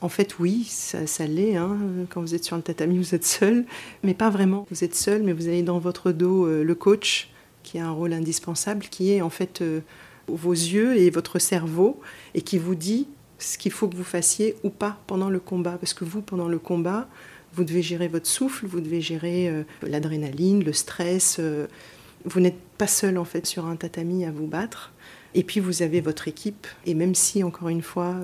En 0.00 0.08
fait, 0.08 0.38
oui, 0.38 0.64
ça, 0.64 1.26
l'est. 1.26 1.56
Hein. 1.56 1.76
Quand 2.08 2.22
vous 2.22 2.34
êtes 2.34 2.44
sur 2.44 2.56
le 2.56 2.62
tatami, 2.62 2.96
vous 2.96 3.14
êtes 3.14 3.26
seul, 3.26 3.66
mais 4.02 4.14
pas 4.14 4.30
vraiment. 4.30 4.66
Vous 4.70 4.82
êtes 4.82 4.94
seul, 4.94 5.22
mais 5.22 5.34
vous 5.34 5.48
avez 5.48 5.62
dans 5.62 5.78
votre 5.78 6.12
dos 6.12 6.46
euh, 6.46 6.64
le 6.64 6.74
coach, 6.74 7.30
qui 7.62 7.78
a 7.78 7.86
un 7.86 7.90
rôle 7.90 8.14
indispensable, 8.14 8.86
qui 8.90 9.12
est 9.12 9.20
en 9.20 9.28
fait 9.28 9.60
euh, 9.60 9.80
vos 10.26 10.52
yeux 10.52 10.96
et 10.96 11.10
votre 11.10 11.38
cerveau, 11.38 12.00
et 12.34 12.40
qui 12.40 12.56
vous 12.56 12.74
dit 12.74 13.08
ce 13.38 13.58
qu'il 13.58 13.72
faut 13.72 13.88
que 13.88 13.96
vous 13.96 14.04
fassiez 14.04 14.56
ou 14.64 14.70
pas 14.70 14.98
pendant 15.06 15.28
le 15.28 15.40
combat. 15.40 15.76
Parce 15.78 15.92
que 15.92 16.04
vous, 16.04 16.22
pendant 16.22 16.48
le 16.48 16.58
combat, 16.58 17.06
vous 17.54 17.64
devez 17.64 17.82
gérer 17.82 18.08
votre 18.08 18.26
souffle, 18.26 18.66
vous 18.66 18.80
devez 18.80 19.00
gérer 19.00 19.48
euh, 19.48 19.62
l'adrénaline, 19.82 20.62
le 20.62 20.72
stress. 20.72 21.36
Euh, 21.40 21.66
vous 22.24 22.40
n'êtes 22.40 22.60
pas 22.78 22.86
seul 22.86 23.18
en 23.18 23.24
fait 23.24 23.46
sur 23.46 23.66
un 23.66 23.76
tatami 23.76 24.24
à 24.24 24.30
vous 24.30 24.46
battre. 24.46 24.92
Et 25.34 25.42
puis 25.42 25.60
vous 25.60 25.82
avez 25.82 26.00
votre 26.00 26.28
équipe. 26.28 26.66
Et 26.86 26.94
même 26.94 27.14
si, 27.14 27.42
encore 27.42 27.68
une 27.68 27.82
fois, 27.82 28.16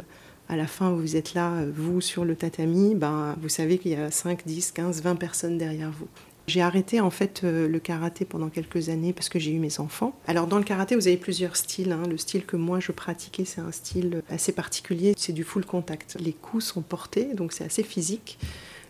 à 0.49 0.56
la 0.56 0.66
fin 0.66 0.90
vous 0.90 1.16
êtes 1.16 1.35
là, 1.35 1.64
vous 1.75 2.00
sur 2.00 2.25
le 2.25 2.37
tatami, 2.37 2.95
ben, 2.95 3.37
vous 3.40 3.49
savez 3.49 3.78
qu'il 3.78 3.92
y 3.92 3.97
a 3.97 4.11
5, 4.11 4.42
10, 4.47 4.73
15, 4.73 5.02
20 5.02 5.16
personnes 5.16 5.59
derrière 5.59 5.90
vous. 5.90 6.09
J'ai 6.47 6.62
arrêté 6.62 7.00
en 7.00 7.11
fait 7.11 7.42
euh, 7.42 7.66
le 7.66 7.80
karaté 7.80 8.25
pendant 8.25 8.49
quelques 8.49 8.88
années 8.88 9.12
parce 9.12 9.28
que 9.28 9.40
j'ai 9.40 9.50
eu 9.50 9.59
mes 9.59 9.80
enfants. 9.80 10.16
Alors 10.28 10.47
dans 10.47 10.59
le 10.59 10.64
karaté, 10.64 10.95
vous 10.95 11.09
avez 11.09 11.16
plusieurs 11.16 11.56
styles. 11.56 11.90
Hein. 11.90 12.02
Le 12.09 12.16
style 12.16 12.47
que 12.47 12.56
moi 12.56 12.78
je 12.78 12.92
pratiquais, 12.92 13.45
c'est 13.45 13.61
un 13.61 13.73
style 13.73 14.23
assez 14.30 14.52
particulier. 14.52 15.14
C'est 15.16 15.33
du 15.33 15.42
full 15.42 15.66
contact. 15.66 16.16
Les 16.21 16.33
coups 16.33 16.64
sont 16.64 16.83
portés, 16.83 17.35
donc 17.35 17.52
c'est 17.52 17.64
assez 17.64 17.83
physique. 17.83 18.38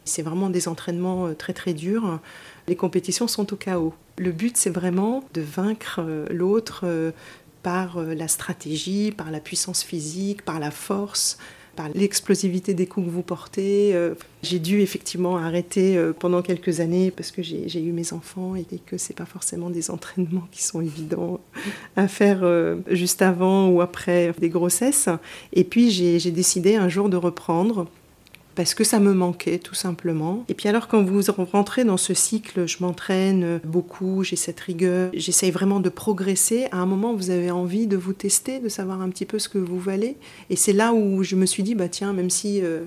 C'est 0.06 0.22
vraiment 0.22 0.48
des 0.48 0.68
entraînements 0.68 1.26
euh, 1.26 1.34
très 1.34 1.52
très 1.52 1.74
durs. 1.74 2.20
Les 2.68 2.76
compétitions 2.76 3.28
sont 3.28 3.52
au 3.52 3.56
chaos. 3.56 3.92
Le 4.16 4.32
but, 4.32 4.56
c'est 4.56 4.70
vraiment 4.70 5.24
de 5.34 5.42
vaincre 5.42 6.00
euh, 6.00 6.26
l'autre 6.30 6.82
euh, 6.84 7.10
par 7.62 8.00
la 8.00 8.28
stratégie, 8.28 9.10
par 9.10 9.32
la 9.32 9.40
puissance 9.40 9.82
physique, 9.82 10.42
par 10.42 10.60
la 10.60 10.70
force, 10.70 11.36
par 11.74 11.88
l'explosivité 11.88 12.74
des 12.74 12.86
coups 12.86 13.08
que 13.08 13.10
vous 13.10 13.22
portez. 13.22 13.92
J'ai 14.44 14.60
dû 14.60 14.82
effectivement 14.82 15.36
arrêter 15.36 16.00
pendant 16.20 16.42
quelques 16.42 16.78
années 16.78 17.10
parce 17.10 17.32
que 17.32 17.42
j'ai 17.42 17.80
eu 17.82 17.90
mes 17.90 18.12
enfants 18.12 18.54
et 18.54 18.64
que 18.86 18.96
c'est 18.98 19.16
pas 19.16 19.26
forcément 19.26 19.68
des 19.68 19.90
entraînements 19.90 20.46
qui 20.52 20.62
sont 20.62 20.80
évidents 20.80 21.40
à 21.96 22.06
faire 22.06 22.46
juste 22.88 23.20
avant 23.20 23.68
ou 23.68 23.80
après 23.80 24.32
des 24.38 24.48
grossesses. 24.48 25.08
Et 25.52 25.64
puis 25.64 25.90
j'ai 25.90 26.30
décidé 26.30 26.76
un 26.76 26.88
jour 26.88 27.08
de 27.08 27.16
reprendre 27.16 27.88
parce 28.56 28.74
que 28.74 28.82
ça 28.82 28.98
me 28.98 29.12
manquait 29.12 29.58
tout 29.58 29.74
simplement. 29.74 30.44
Et 30.48 30.54
puis 30.54 30.68
alors 30.68 30.88
quand 30.88 31.02
vous 31.04 31.20
rentrez 31.52 31.84
dans 31.84 31.98
ce 31.98 32.14
cycle, 32.14 32.66
je 32.66 32.78
m'entraîne 32.80 33.60
beaucoup, 33.64 34.24
j'ai 34.24 34.36
cette 34.36 34.58
rigueur, 34.58 35.10
j'essaye 35.14 35.50
vraiment 35.50 35.78
de 35.78 35.90
progresser, 35.90 36.66
à 36.72 36.78
un 36.78 36.86
moment 36.86 37.14
vous 37.14 37.30
avez 37.30 37.50
envie 37.50 37.86
de 37.86 37.96
vous 37.96 38.14
tester, 38.14 38.58
de 38.58 38.68
savoir 38.68 39.02
un 39.02 39.10
petit 39.10 39.26
peu 39.26 39.38
ce 39.38 39.48
que 39.48 39.58
vous 39.58 39.78
valez. 39.78 40.16
Et 40.50 40.56
c'est 40.56 40.72
là 40.72 40.92
où 40.92 41.22
je 41.22 41.36
me 41.36 41.46
suis 41.46 41.62
dit, 41.62 41.76
bah 41.76 41.88
tiens, 41.88 42.12
même 42.12 42.30
si... 42.30 42.62
Euh, 42.62 42.84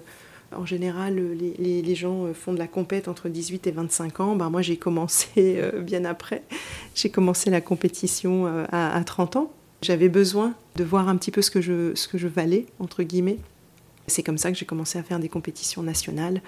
en 0.56 0.66
général, 0.66 1.22
les, 1.60 1.96
gens 1.96 2.34
font 2.34 2.54
de 2.54 2.58
la 2.58 2.68
compète 2.68 3.08
entre 3.08 3.30
18 3.30 3.68
et 3.68 3.72
25 3.72 4.20
ans. 4.20 4.36
Bah, 4.36 4.50
moi, 4.50 4.64
j'ai 4.64 4.78
commencé 4.78 5.30
euh, 5.38 5.82
bien 5.82 6.06
après. 6.06 6.42
J'ai 6.96 7.12
commencé 7.12 7.52
la 7.52 7.62
compétition 7.62 8.48
euh, 8.48 8.66
à, 8.72 8.96
à 8.96 9.04
30 9.04 9.36
ans. 9.36 9.52
J'avais 9.84 10.10
besoin 10.10 10.56
de 10.76 10.84
voir 10.84 11.08
un 11.08 11.18
petit 11.18 11.30
peu 11.30 11.44
ce 11.44 11.52
que 11.52 11.62
je, 11.62 11.94
ce 11.94 12.08
que 12.08 12.18
je 12.18 12.28
valais, 12.28 12.66
entre 12.80 13.04
guillemets. 13.04 13.38
C'est 14.10 14.24
comme 14.24 14.38
ça 14.38 14.52
que 14.52 14.58
j'ai 14.58 14.66
commencé 14.66 15.00
à 15.00 15.04
faire 15.04 15.20
des 15.20 15.30
compétitions 15.30 15.84
nationales. 15.84 16.42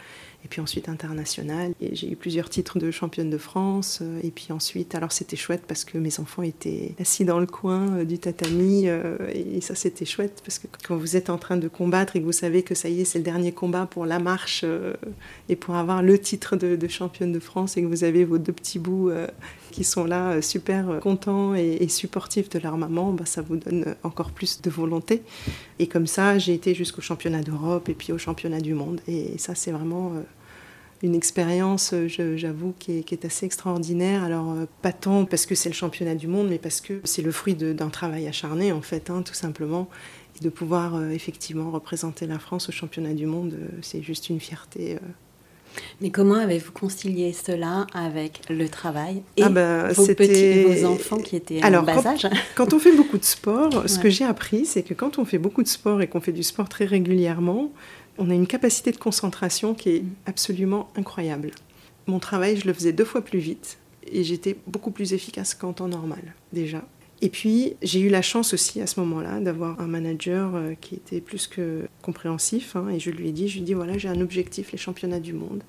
et 0.44 0.48
puis 0.48 0.62
ensuite 0.62 0.90
international. 0.90 1.74
Et 1.82 1.96
j'ai 1.96 2.12
eu 2.12 2.16
plusieurs 2.16 2.50
titres 2.50 2.80
de 2.80 2.90
championne 2.92 3.30
de 3.30 3.38
France. 3.38 4.00
Euh, 4.02 4.20
et 4.24 4.32
puis 4.32 4.48
ensuite, 4.52 4.96
alors 4.96 5.12
c'était 5.12 5.36
chouette 5.36 5.64
parce 5.68 5.86
que 5.86 5.98
mes 5.98 6.20
enfants 6.20 6.42
étaient 6.42 6.96
assis 7.00 7.26
dans 7.26 7.40
le 7.40 7.46
coin 7.46 7.98
euh, 7.98 8.06
du 8.06 8.18
tatami. 8.18 8.88
Euh, 8.88 9.18
et 9.34 9.62
ça, 9.62 9.76
c'était 9.76 10.06
chouette 10.06 10.42
parce 10.44 10.58
que 10.60 10.68
quand 10.88 10.98
vous 10.98 11.16
êtes 11.16 11.30
en 11.30 11.38
train 11.38 11.58
de 11.58 11.68
combattre 11.68 12.16
et 12.16 12.22
que 12.22 12.26
vous 12.26 12.32
savez 12.32 12.64
que 12.64 12.76
ça 12.76 12.90
y 12.90 13.02
est, 13.02 13.06
c'est 13.06 13.20
le 13.20 13.24
dernier 13.24 13.52
combat 13.52 13.86
pour 13.86 14.06
la 14.06 14.20
marche 14.20 14.66
et 15.50 15.56
pour 15.56 15.76
avoir 15.76 16.02
le 16.02 16.18
titre 16.18 16.56
de, 16.56 16.88
championne 16.88 17.32
de 17.32 17.40
France 17.40 17.78
et 17.78 17.82
que 17.82 17.88
vous 17.88 18.04
avez 18.04 18.26
vos 18.26 18.38
deux 18.38 18.52
petits 18.52 18.80
bouts 18.80 19.12
qui 19.72 19.84
sont 19.84 20.06
là 20.06 20.42
super 20.42 21.00
contents 21.02 21.56
et, 21.56 21.88
supportifs 21.88 22.50
de 22.50 22.60
leur 22.60 22.78
maman, 22.78 23.12
bah, 23.12 23.26
ça 23.26 23.42
vous 23.42 23.58
donne 23.58 23.96
encore 24.04 24.32
plus 24.32 24.62
de 24.62 24.70
volonté. 24.70 25.22
Et 25.80 25.88
comme 25.88 26.08
ça, 26.08 26.38
j'ai 26.38 26.54
été 26.54 26.74
jusqu'au 26.74 27.02
championnat 27.02 27.42
et 27.88 27.94
puis 27.94 28.14
au 28.14 28.18
championnat 28.18 28.62
du 28.62 28.74
monde. 28.74 29.02
Et 29.08 29.38
ça, 29.38 29.56
c'est 29.56 29.72
vraiment 29.72 30.14
une 31.04 31.16
expérience, 31.16 31.94
euh, 31.94 32.08
j'avoue, 32.38 32.74
qui, 32.78 33.04
est, 33.10 33.26
assez 33.26 33.46
extraordinaire. 33.46 34.24
Alors, 34.24 34.52
euh, 34.52 34.66
pas 34.82 34.94
tant 34.94 35.26
parce 35.26 35.46
que 35.46 35.56
c'est 35.56 35.70
le 35.70 35.76
championnat 35.76 36.16
du 36.16 36.28
monde, 36.28 36.48
mais 36.50 36.60
parce 36.60 36.82
que 36.82 37.02
c'est 37.04 37.22
le 37.22 37.32
fruit 37.32 37.56
d'un 37.56 37.90
travail 37.90 38.28
acharné, 38.28 38.72
en 38.72 38.82
fait, 38.82 39.10
hein, 39.10 39.24
tout 39.24 39.34
simplement. 39.34 39.90
Et 40.40 40.44
de 40.44 40.50
pouvoir 40.50 40.96
euh, 40.96 41.10
effectivement 41.10 41.72
représenter 41.72 42.28
la 42.28 42.40
France 42.40 42.70
au 42.70 42.72
championnat 42.72 43.14
du 43.14 43.26
monde, 43.26 43.58
c'est 43.82 44.02
juste 44.02 44.30
une 44.30 44.40
fierté. 44.40 44.98
Mais 46.02 46.10
comment 46.10 46.36
avez-vous 46.36 46.72
concilié 46.72 47.34
cela 47.34 47.88
avec 47.94 48.42
le 48.50 48.68
travail 48.68 49.22
et 49.38 49.44
ah 49.44 49.50
bah, 49.50 49.92
vos 49.94 50.06
petits 50.08 50.32
et 50.32 50.64
vos 50.64 50.86
enfants 50.88 51.18
qui 51.18 51.36
étaient 51.36 51.64
en 51.64 51.84
bas 51.84 52.06
âge 52.06 52.28
Quand 52.56 52.74
on 52.74 52.80
fait 52.80 52.96
beaucoup 52.96 53.18
de 53.18 53.26
sport, 53.26 53.88
ce 53.88 54.00
que 54.00 54.10
j'ai 54.10 54.26
appris, 54.26 54.66
c'est 54.66 54.84
que 54.84 54.94
quand 54.94 55.20
on 55.20 55.26
fait 55.26 55.38
beaucoup 55.38 55.64
de 55.64 55.68
sport 55.68 56.02
et 56.02 56.08
qu'on 56.08 56.22
fait 56.22 56.32
du 56.32 56.44
sport 56.44 56.70
très 56.70 56.86
régulièrement, 56.86 57.72
on 58.18 58.30
a 58.30 58.34
une 58.34 58.48
capacité 58.48 58.92
de 58.92 58.98
concentration 58.98 59.74
qui 59.74 59.90
est 59.90 60.04
absolument 60.26 60.90
incroyable. 60.96 61.52
Mon 62.08 62.20
travail, 62.20 62.58
je 62.58 62.68
le 62.68 62.74
faisais 62.74 62.94
deux 62.94 63.06
fois 63.06 63.22
plus 63.22 63.40
vite 63.40 63.78
et 64.12 64.24
j'étais 64.24 64.58
beaucoup 64.68 64.92
plus 64.92 65.14
efficace 65.14 65.54
qu'en 65.54 65.74
temps 65.74 65.88
normal, 65.88 66.34
déjà. 66.52 66.84
Et 67.24 67.30
puis, 67.30 67.76
j'ai 67.84 68.00
eu 68.00 68.10
la 68.10 68.24
chance 68.24 68.54
aussi 68.54 68.82
à 68.82 68.88
ce 68.88 69.00
moment-là 69.00 69.40
d'avoir 69.40 69.80
un 69.80 69.86
manager 69.86 70.56
euh, 70.56 70.74
qui 70.80 70.96
était 70.96 71.22
plus 71.22 71.46
que 71.46 71.88
compréhensif. 72.02 72.76
Hein, 72.76 72.90
et 72.90 73.00
je 73.00 73.12
lui 73.12 73.30
ai 73.30 73.32
dit, 73.32 73.48
je 73.48 73.60
lui 73.60 73.72
ai 73.72 73.74
voilà, 73.76 73.98
j'ai 73.98 74.10
un 74.10 74.22
objectif, 74.22 74.72
les 74.72 74.80
championnats 74.80 75.20
du 75.20 75.34
monde. 75.34 75.62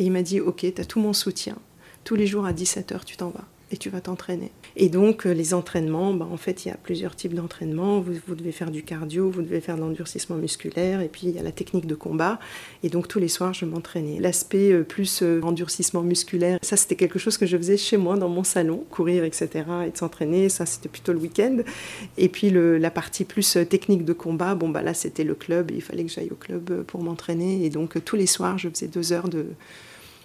Et 0.00 0.04
il 0.04 0.10
m'a 0.10 0.22
dit, 0.22 0.40
ok, 0.40 0.66
tu 0.74 0.80
as 0.80 0.84
tout 0.84 0.98
mon 0.98 1.12
soutien. 1.12 1.56
Tous 2.02 2.16
les 2.16 2.26
jours 2.26 2.46
à 2.46 2.52
17h, 2.52 3.04
tu 3.04 3.16
t'en 3.16 3.28
vas 3.28 3.44
et 3.70 3.76
tu 3.76 3.90
vas 3.90 4.00
t'entraîner. 4.00 4.50
Et 4.76 4.88
donc, 4.88 5.26
euh, 5.26 5.32
les 5.32 5.52
entraînements, 5.54 6.14
bah, 6.14 6.26
en 6.30 6.36
fait, 6.36 6.64
il 6.64 6.68
y 6.68 6.70
a 6.70 6.76
plusieurs 6.76 7.14
types 7.14 7.34
d'entraînements. 7.34 8.00
Vous, 8.00 8.14
vous, 8.26 8.34
devez 8.34 8.52
faire 8.52 8.70
du 8.70 8.82
cardio, 8.82 9.30
vous 9.30 9.42
devez 9.42 9.60
faire 9.60 9.76
de 9.76 9.82
l'endurcissement 9.82 10.36
musculaire, 10.36 11.00
et 11.00 11.08
puis 11.08 11.26
il 11.28 11.34
y 11.34 11.38
a 11.38 11.42
la 11.42 11.52
technique 11.52 11.86
de 11.86 11.94
combat. 11.94 12.38
Et 12.82 12.88
donc, 12.88 13.08
tous 13.08 13.18
les 13.18 13.28
soirs, 13.28 13.52
je 13.52 13.66
m'entraînais. 13.66 14.18
L'aspect 14.20 14.72
euh, 14.72 14.84
plus 14.84 15.20
euh, 15.22 15.40
endurcissement 15.42 16.02
musculaire, 16.02 16.58
ça, 16.62 16.76
c'était 16.76 16.96
quelque 16.96 17.18
chose 17.18 17.36
que 17.36 17.46
je 17.46 17.56
faisais 17.56 17.76
chez 17.76 17.96
moi, 17.96 18.16
dans 18.16 18.28
mon 18.28 18.44
salon, 18.44 18.84
courir, 18.90 19.24
etc., 19.24 19.48
et 19.86 19.90
de 19.90 19.96
s'entraîner. 19.96 20.48
Ça, 20.48 20.64
c'était 20.64 20.88
plutôt 20.88 21.12
le 21.12 21.18
week-end. 21.18 21.58
Et 22.16 22.28
puis, 22.28 22.50
le, 22.50 22.78
la 22.78 22.90
partie 22.90 23.24
plus 23.24 23.58
technique 23.68 24.04
de 24.04 24.12
combat, 24.12 24.54
bon, 24.54 24.70
bah 24.70 24.82
là, 24.82 24.94
c'était 24.94 25.24
le 25.24 25.34
club. 25.34 25.70
il 25.70 25.82
fallait 25.82 26.04
que 26.04 26.10
j'aille 26.10 26.30
au 26.30 26.36
club 26.36 26.82
pour 26.84 27.02
m'entraîner. 27.02 27.64
Et 27.64 27.70
donc, 27.70 28.02
tous 28.04 28.16
les 28.16 28.26
soirs, 28.26 28.56
je 28.56 28.68
faisais 28.68 28.88
deux 28.88 29.12
heures 29.12 29.28
de 29.28 29.46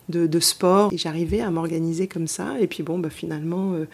de, 0.10 0.39
sport. 0.39 0.91
Et 0.93 0.98
j'arrivais 0.98 1.41
à 1.41 1.51
m'organiser 1.51 2.07
comme 2.07 2.27
ça. 2.27 2.60
Et 2.60 2.67
puis 2.67 2.83
bon, 2.83 3.00
bah, 3.00 3.10
finalement, 3.10 3.74
euh, 3.74 3.88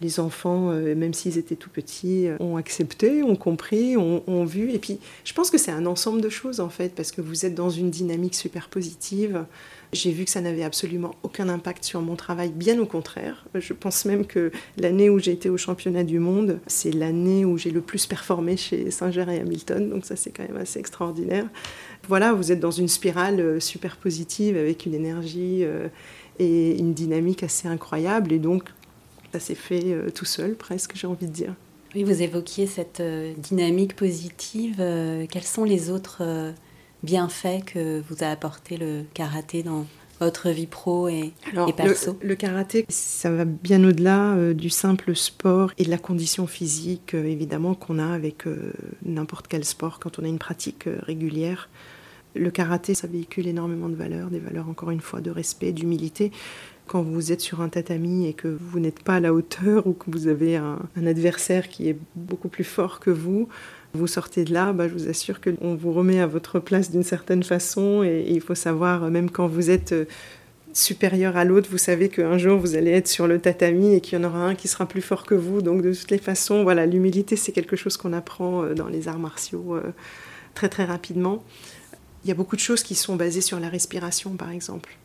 les 0.00 0.20
enfants, 0.20 0.70
euh, 0.70 0.94
même 0.94 1.14
s'ils 1.14 1.38
étaient 1.38 1.56
tout 1.56 1.70
petits, 1.70 2.28
euh, 2.28 2.36
ont 2.40 2.56
accepté, 2.56 3.22
ont 3.22 3.36
compris, 3.36 3.96
ont, 3.96 4.44
vu. 4.44 4.70
Et 4.70 4.78
puis 4.78 4.98
je 5.24 5.32
pense 5.32 5.50
que 5.50 5.58
c'est 5.58 5.70
un 5.70 5.86
ensemble 5.86 6.20
de 6.20 6.28
choses 6.28 6.60
en 6.60 6.68
fait, 6.68 6.94
parce 6.94 7.10
que 7.10 7.20
vous 7.20 7.46
êtes 7.46 7.54
dans 7.54 7.70
une 7.70 7.90
dynamique 7.90 8.34
super 8.34 8.68
positive. 8.68 9.44
J'ai 9.92 10.10
vu 10.10 10.24
que 10.24 10.30
ça 10.30 10.40
n'avait 10.40 10.64
absolument 10.64 11.14
aucun 11.22 11.48
impact 11.48 11.84
sur 11.84 12.02
mon 12.02 12.16
travail, 12.16 12.50
bien 12.50 12.78
au 12.80 12.86
contraire. 12.86 13.46
Je 13.54 13.72
pense 13.72 14.04
même 14.04 14.26
que 14.26 14.50
l'année 14.76 15.08
où 15.08 15.18
j'ai 15.18 15.32
été 15.32 15.48
au 15.48 15.56
championnat 15.56 16.04
du 16.04 16.18
monde, 16.18 16.60
c'est 16.66 16.92
l'année 16.92 17.44
où 17.44 17.56
j'ai 17.56 17.70
le 17.70 17.80
plus 17.80 18.06
performé 18.06 18.56
chez 18.56 18.90
Singer 18.90 19.24
et 19.30 19.40
Hamilton, 19.40 19.88
donc 19.88 20.04
ça 20.04 20.16
c'est 20.16 20.30
quand 20.30 20.42
même 20.42 20.56
assez 20.56 20.78
extraordinaire 20.78 21.46
voilà, 22.08 22.32
vous 22.32 22.52
êtes 22.52 22.60
dans 22.60 22.70
une 22.70 22.88
spirale 22.88 23.40
euh, 23.40 23.60
super 23.60 23.96
positive 23.96 24.56
avec 24.56 24.86
une 24.86 24.94
énergie 24.94 25.60
euh, 25.62 25.88
et 26.38 26.78
une 26.78 26.94
dynamique 26.94 27.42
assez 27.42 27.68
incroyable. 27.68 28.32
Et 28.32 28.38
donc, 28.38 28.64
ça 29.32 29.40
s'est 29.40 29.54
fait 29.54 29.84
euh, 29.86 30.10
tout 30.10 30.24
seul, 30.24 30.54
presque, 30.54 30.92
j'ai 30.94 31.06
envie 31.06 31.26
de 31.26 31.32
dire. 31.32 31.54
Oui, 31.94 32.04
vous 32.04 32.22
évoquiez 32.22 32.66
cette 32.66 33.02
dynamique 33.38 33.96
positive. 33.96 34.76
Quels 35.30 35.42
sont 35.44 35.64
les 35.64 35.88
autres 35.88 36.52
bienfaits 37.02 37.64
que 37.64 38.02
vous 38.10 38.22
a 38.22 38.26
apporté 38.26 38.76
le 38.76 39.04
karaté 39.14 39.62
dans 39.62 39.86
votre 40.20 40.50
vie 40.50 40.66
pro 40.66 41.08
et, 41.08 41.32
perso? 41.74 42.18
le, 42.20 42.34
karaté, 42.34 42.84
ça 42.90 43.30
va 43.30 43.46
bien 43.46 43.82
au-delà 43.82 44.52
du 44.52 44.68
simple 44.68 45.16
sport 45.16 45.72
et 45.78 45.84
de 45.84 45.90
la 45.90 45.96
condition 45.96 46.46
physique, 46.46 47.14
évidemment, 47.14 47.74
qu'on 47.74 47.98
a 47.98 48.12
avec 48.12 48.44
n'importe 49.02 49.46
quel 49.48 49.64
sport 49.64 49.98
quand 49.98 50.18
on 50.18 50.24
a 50.24 50.28
une 50.28 50.40
pratique 50.40 50.88
régulière. 51.06 51.70
Le 52.36 52.50
karaté, 52.50 52.94
ça 52.94 53.06
véhicule 53.06 53.46
énormément 53.46 53.88
de 53.88 53.94
valeurs, 53.94 54.28
des 54.28 54.38
valeurs 54.38 54.68
encore 54.68 54.90
une 54.90 55.00
fois 55.00 55.20
de 55.20 55.30
respect, 55.30 55.72
d'humilité. 55.72 56.30
Quand 56.86 57.02
vous 57.02 57.32
êtes 57.32 57.40
sur 57.40 57.60
un 57.60 57.68
tatami 57.68 58.28
et 58.28 58.32
que 58.32 58.48
vous 58.48 58.78
n'êtes 58.78 59.02
pas 59.02 59.14
à 59.16 59.20
la 59.20 59.34
hauteur 59.34 59.86
ou 59.86 59.92
que 59.92 60.10
vous 60.10 60.28
avez 60.28 60.56
un, 60.56 60.78
adversaire 61.04 61.68
qui 61.68 61.88
est 61.88 61.96
beaucoup 62.14 62.48
plus 62.48 62.64
fort 62.64 63.00
que 63.00 63.10
vous, 63.10 63.48
vous 63.94 64.06
sortez 64.06 64.44
de 64.44 64.52
là, 64.52 64.72
bah, 64.72 64.86
je 64.86 64.92
vous 64.92 65.08
assure 65.08 65.40
qu'on 65.40 65.74
vous 65.74 65.92
remet 65.92 66.20
à 66.20 66.26
votre 66.26 66.60
place 66.60 66.90
d'une 66.90 67.02
certaine 67.02 67.42
façon 67.42 68.04
et, 68.04 68.26
il 68.28 68.40
faut 68.40 68.54
savoir, 68.54 69.10
même 69.10 69.30
quand 69.30 69.48
vous 69.48 69.70
êtes 69.70 69.92
euh, 69.92 70.04
supérieur 70.76 71.36
à 71.36 71.44
l'autre, 71.44 71.68
vous 71.70 71.78
savez 71.78 72.08
qu'un 72.08 72.38
jour 72.38 72.58
vous 72.58 72.76
allez 72.76 72.90
être 72.90 73.08
sur 73.08 73.26
le 73.26 73.40
tatami 73.40 73.94
et 73.94 74.00
qu'il 74.00 74.18
y 74.18 74.22
en 74.22 74.24
aura 74.24 74.40
un 74.40 74.54
qui 74.54 74.68
sera 74.68 74.86
plus 74.86 75.00
fort 75.00 75.24
que 75.24 75.34
vous. 75.34 75.62
Donc 75.62 75.82
de 75.82 75.92
toutes 75.92 76.10
les 76.10 76.18
façons, 76.18 76.62
voilà, 76.62 76.86
l'humilité 76.86 77.34
c'est 77.36 77.52
quelque 77.52 77.76
chose 77.76 77.96
qu'on 77.96 78.12
apprend 78.12 78.62
euh, 78.62 78.74
dans 78.74 78.88
les 78.88 79.08
arts 79.08 79.18
martiaux 79.18 79.74
euh, 79.74 79.92
très 80.54 80.68
très 80.68 80.84
rapidement. 80.84 81.42
Il 82.26 82.30
y 82.30 82.32
a 82.32 82.34
beaucoup 82.34 82.56
de 82.56 82.60
choses 82.60 82.82
qui 82.82 82.96
sont 82.96 83.14
basées 83.14 83.40
sur 83.40 83.60
la 83.60 83.68
respiration, 83.68 84.34
par 84.34 84.50
exemple. 84.50 84.96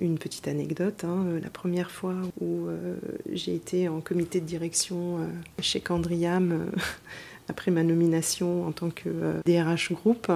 Une 0.00 0.16
petite 0.16 0.48
anecdote, 0.48 1.04
hein, 1.04 1.26
euh, 1.26 1.40
la 1.40 1.50
première 1.50 1.90
fois 1.90 2.14
où 2.40 2.68
euh, 2.68 2.96
j'ai 3.30 3.54
été 3.54 3.86
en 3.86 4.00
comité 4.00 4.40
de 4.40 4.46
direction 4.46 5.18
euh, 5.18 5.26
chez 5.60 5.82
Candriam, 5.82 6.70
après 7.50 7.70
ma 7.70 7.82
nomination 7.82 8.66
en 8.66 8.72
tant 8.72 8.88
que 8.88 9.34
DRH 9.44 9.92
groupe, 9.92 10.32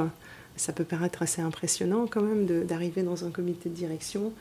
ça 0.55 0.75
peut 0.75 0.85
paraître 0.85 1.22
assez 1.22 1.40
impressionnant 1.40 2.07
quand 2.07 2.20
même 2.20 2.44
d'arriver 2.66 3.03
dans 3.03 3.25
un 3.25 3.31
comité 3.31 3.70
de 3.70 3.75
direction. 3.75 4.35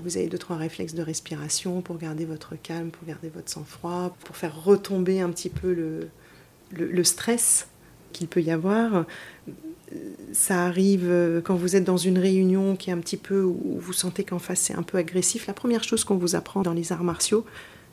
Vous 0.00 0.16
avez 0.16 0.28
deux, 0.28 0.38
trois 0.38 0.56
réflexes 0.56 0.94
de 0.94 1.02
respiration 1.02 1.82
pour 1.82 1.98
garder 1.98 2.24
votre 2.24 2.56
calme, 2.56 2.88
pour 2.88 3.06
garder 3.06 3.28
votre 3.28 3.50
sang-froid, 3.50 4.16
pour 4.24 4.38
faire 4.38 4.64
retomber 4.64 5.20
un 5.20 5.28
petit 5.28 5.50
peu 5.50 5.74
le, 5.74 6.08
le 6.70 7.04
stress 7.04 7.68
qu'il 8.14 8.28
peut 8.28 8.40
y 8.40 8.50
avoir 8.50 9.04
ça 10.32 10.64
arrive 10.64 11.06
euh, 11.08 11.40
quand 11.40 11.54
vous 11.54 11.76
êtes 11.76 11.84
dans 11.84 11.96
une 11.96 12.18
réunion 12.18 12.76
qui 12.76 12.90
est 12.90 12.92
un 12.92 12.98
petit 12.98 13.16
peu 13.16 13.42
où 13.42 13.78
vous 13.78 13.92
sentez 13.92 14.24
qu'en 14.24 14.38
face 14.38 14.60
c'est 14.60 14.74
un 14.74 14.82
peu 14.82 14.98
agressif. 14.98 15.46
La 15.46 15.54
première 15.54 15.84
chose 15.84 16.04
qu'on 16.04 16.16
vous 16.16 16.34
apprend 16.34 16.62
dans 16.62 16.72
les 16.72 16.92
arts 16.92 17.04
martiaux, 17.04 17.44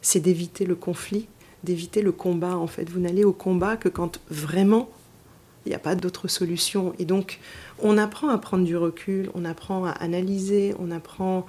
c'est 0.02 0.20
d'éviter 0.20 0.66
le 0.66 0.76
conflit, 0.76 1.28
d'éviter 1.64 2.02
le 2.02 2.12
combat. 2.12 2.58
En 2.58 2.68
fait, 2.68 2.90
vous 2.90 3.00
n'allez 3.00 3.24
au 3.24 3.34
combat 3.34 3.78
que 3.78 3.90
quand 3.90 4.20
vraiment 4.30 4.90
il 5.66 5.70
n'y 5.70 5.76
a 5.76 5.80
pas 5.80 5.96
d'autre 5.96 6.28
solution. 6.28 6.94
Et 7.00 7.06
donc, 7.06 7.40
on 7.80 7.98
apprend 7.98 8.28
à 8.28 8.38
prendre 8.38 8.66
du 8.66 8.76
recul, 8.76 9.30
on 9.34 9.46
apprend 9.46 9.86
à 9.86 9.92
analyser, 9.92 10.76
on 10.78 10.92
apprend 10.92 11.46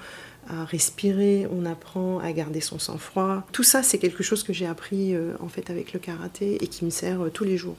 à 0.49 0.65
respirer, 0.65 1.49
on 1.51 1.65
apprend 1.65 2.21
à 2.21 2.31
garder 2.33 2.61
son 2.61 2.79
sang-froid. 2.79 3.45
Tout 3.51 3.65
ça, 3.65 3.83
c'est 3.83 3.99
quelque 3.99 4.23
chose 4.23 4.45
que 4.45 4.53
j'ai 4.53 4.67
appris 4.67 5.17
euh, 5.17 5.33
en 5.41 5.49
fait 5.49 5.69
avec 5.69 5.93
le 5.93 5.99
karaté 5.99 6.63
et 6.63 6.69
qui 6.69 6.85
me 6.85 6.91
sert 6.91 7.23
euh, 7.23 7.31
tous 7.31 7.45
les 7.45 7.57
jours 7.57 7.77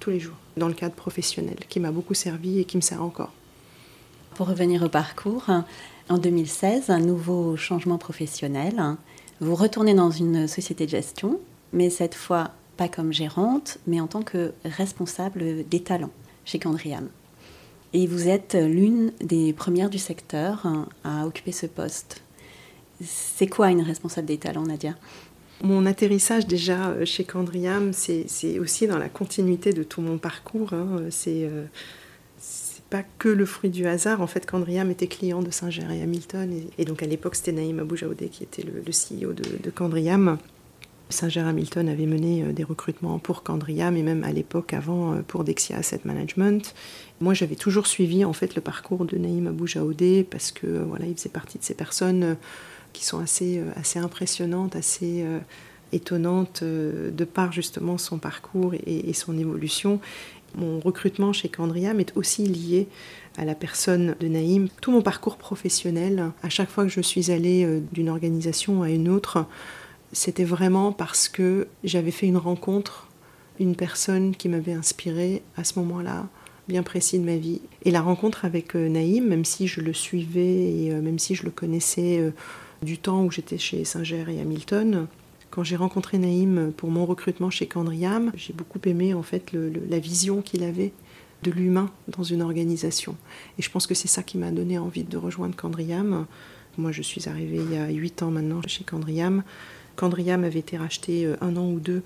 tous 0.00 0.10
les 0.10 0.18
jours, 0.18 0.36
dans 0.56 0.66
le 0.66 0.74
cadre 0.74 0.94
professionnel, 0.94 1.56
qui 1.68 1.78
m'a 1.78 1.92
beaucoup 1.92 2.14
servi 2.14 2.58
et 2.58 2.64
qui 2.64 2.76
me 2.76 2.82
sert 2.82 3.02
encore. 3.02 3.32
Pour 4.34 4.48
revenir 4.48 4.82
au 4.82 4.88
parcours, 4.88 5.46
en 6.08 6.18
2016, 6.18 6.90
un 6.90 6.98
nouveau 6.98 7.56
changement 7.56 7.98
professionnel. 7.98 8.96
Vous 9.40 9.54
retournez 9.54 9.94
dans 9.94 10.10
une 10.10 10.48
société 10.48 10.86
de 10.86 10.90
gestion, 10.90 11.38
mais 11.72 11.90
cette 11.90 12.14
fois 12.14 12.50
pas 12.76 12.88
comme 12.88 13.12
gérante, 13.12 13.78
mais 13.86 14.00
en 14.00 14.06
tant 14.06 14.22
que 14.22 14.52
responsable 14.64 15.68
des 15.68 15.80
talents 15.80 16.10
chez 16.46 16.58
Candriam. 16.58 17.08
Et 17.92 18.06
vous 18.06 18.28
êtes 18.28 18.54
l'une 18.54 19.12
des 19.20 19.52
premières 19.52 19.90
du 19.90 19.98
secteur 19.98 20.66
à 21.04 21.26
occuper 21.26 21.52
ce 21.52 21.66
poste. 21.66 22.22
C'est 23.02 23.48
quoi 23.48 23.70
une 23.70 23.82
responsable 23.82 24.26
des 24.26 24.38
talents, 24.38 24.64
Nadia? 24.64 24.94
Mon 25.62 25.86
atterrissage 25.86 26.46
déjà 26.46 26.90
euh, 26.90 27.04
chez 27.04 27.24
Candriam, 27.24 27.92
c'est 27.92 28.58
aussi 28.58 28.86
dans 28.86 28.98
la 28.98 29.08
continuité 29.08 29.72
de 29.72 29.82
tout 29.82 30.00
mon 30.00 30.18
parcours. 30.18 30.72
Hein. 30.72 31.02
C'est 31.10 31.44
euh, 31.44 31.64
pas 32.88 33.02
que 33.18 33.28
le 33.28 33.44
fruit 33.44 33.70
du 33.70 33.86
hasard. 33.86 34.20
En 34.20 34.26
fait, 34.26 34.46
Candriam 34.46 34.90
était 34.90 35.06
client 35.06 35.42
de 35.42 35.50
Singer 35.50 35.86
et 35.92 36.02
Hamilton. 36.02 36.50
Et, 36.78 36.84
donc 36.84 37.02
à 37.02 37.06
l'époque, 37.06 37.36
c'était 37.36 37.52
Naïm 37.52 37.78
Aboujaoudé 37.78 38.28
qui 38.28 38.42
était 38.42 38.62
le, 38.62 38.80
CEO 38.80 39.32
de, 39.32 39.44
de, 39.62 39.70
Candriam. 39.70 40.38
Singer 41.08 41.40
Hamilton 41.40 41.88
avait 41.88 42.06
mené 42.06 42.52
des 42.52 42.62
recrutements 42.62 43.18
pour 43.18 43.42
Candria, 43.42 43.90
mais 43.90 44.02
même 44.02 44.22
à 44.22 44.30
l'époque 44.30 44.72
avant 44.74 45.20
pour 45.26 45.42
Dexia 45.42 45.76
Asset 45.76 46.02
Management. 46.04 46.72
Moi, 47.20 47.34
j'avais 47.34 47.56
toujours 47.56 47.88
suivi 47.88 48.24
en 48.24 48.32
fait 48.32 48.54
le 48.54 48.60
parcours 48.60 49.04
de 49.04 49.18
Naïm 49.18 49.48
Abou 49.48 49.66
Jaoudé 49.66 50.24
parce 50.28 50.52
que 50.52 50.66
voilà, 50.66 51.06
il 51.06 51.16
faisait 51.16 51.28
partie 51.28 51.58
de 51.58 51.64
ces 51.64 51.74
personnes 51.74 52.36
qui 52.92 53.04
sont 53.04 53.18
assez, 53.18 53.62
assez 53.76 53.98
impressionnantes, 53.98 54.76
assez 54.76 55.24
étonnantes 55.92 56.62
de 56.62 57.24
par 57.24 57.52
justement 57.52 57.98
son 57.98 58.18
parcours 58.18 58.74
et, 58.74 59.08
et 59.08 59.12
son 59.12 59.38
évolution. 59.38 60.00
Mon 60.56 60.80
recrutement 60.80 61.32
chez 61.32 61.48
Candriam 61.48 62.00
est 62.00 62.16
aussi 62.16 62.44
lié 62.44 62.88
à 63.36 63.44
la 63.44 63.54
personne 63.54 64.16
de 64.18 64.28
Naïm. 64.28 64.68
Tout 64.80 64.90
mon 64.90 65.02
parcours 65.02 65.36
professionnel, 65.36 66.32
à 66.42 66.48
chaque 66.48 66.70
fois 66.70 66.84
que 66.84 66.90
je 66.90 67.00
suis 67.00 67.30
allée 67.30 67.64
euh, 67.64 67.80
d'une 67.92 68.08
organisation 68.08 68.82
à 68.82 68.90
une 68.90 69.08
autre, 69.08 69.46
c'était 70.12 70.44
vraiment 70.44 70.92
parce 70.92 71.28
que 71.28 71.68
j'avais 71.84 72.10
fait 72.10 72.26
une 72.26 72.36
rencontre, 72.36 73.08
une 73.60 73.76
personne 73.76 74.34
qui 74.34 74.48
m'avait 74.48 74.72
inspirée 74.72 75.42
à 75.56 75.62
ce 75.62 75.78
moment-là, 75.78 76.26
bien 76.66 76.82
précis 76.82 77.18
de 77.18 77.24
ma 77.24 77.36
vie. 77.36 77.60
Et 77.84 77.92
la 77.92 78.00
rencontre 78.00 78.44
avec 78.44 78.74
euh, 78.74 78.88
Naïm, 78.88 79.28
même 79.28 79.44
si 79.44 79.68
je 79.68 79.80
le 79.80 79.92
suivais 79.92 80.72
et 80.72 80.92
euh, 80.92 81.00
même 81.00 81.20
si 81.20 81.36
je 81.36 81.44
le 81.44 81.50
connaissais 81.50 82.32
du 82.82 82.98
temps 82.98 83.24
où 83.24 83.30
j'étais 83.30 83.58
chez 83.58 83.84
Singer 83.84 84.24
et 84.28 84.40
Hamilton, 84.40 85.06
quand 85.50 85.64
j'ai 85.64 85.76
rencontré 85.76 86.18
Naïm 86.18 86.72
pour 86.76 86.90
mon 86.90 87.04
recrutement 87.06 87.50
chez 87.50 87.66
Candriam, 87.66 88.30
j'ai 88.34 88.52
beaucoup 88.52 88.80
aimé 88.84 89.14
en 89.14 89.22
fait 89.22 89.52
la 89.52 89.98
vision 89.98 90.42
qu'il 90.42 90.62
avait 90.62 90.92
de 91.42 91.50
l'humain 91.50 91.90
dans 92.08 92.22
une 92.22 92.42
organisation. 92.42 93.16
Et 93.58 93.62
je 93.62 93.70
pense 93.70 93.86
que 93.86 93.94
c'est 93.94 94.08
ça 94.08 94.22
qui 94.22 94.38
m'a 94.38 94.50
donné 94.50 94.78
envie 94.78 95.04
de 95.04 95.16
rejoindre 95.16 95.56
Candriam. 95.56 96.26
Moi, 96.78 96.92
je 96.92 97.02
suis 97.02 97.28
arrivée 97.28 97.58
il 97.58 97.74
y 97.74 97.76
a 97.76 97.88
huit 97.88 98.22
ans 98.22 98.30
maintenant 98.30 98.60
chez 98.66 98.84
Candriam. 98.84 99.42
Candriam 99.96 100.44
avait 100.44 100.60
été 100.60 100.76
racheté 100.78 101.26
euh, 101.26 101.36
un 101.40 101.56
an 101.56 101.68
ou 101.70 101.80
deux 101.80 102.02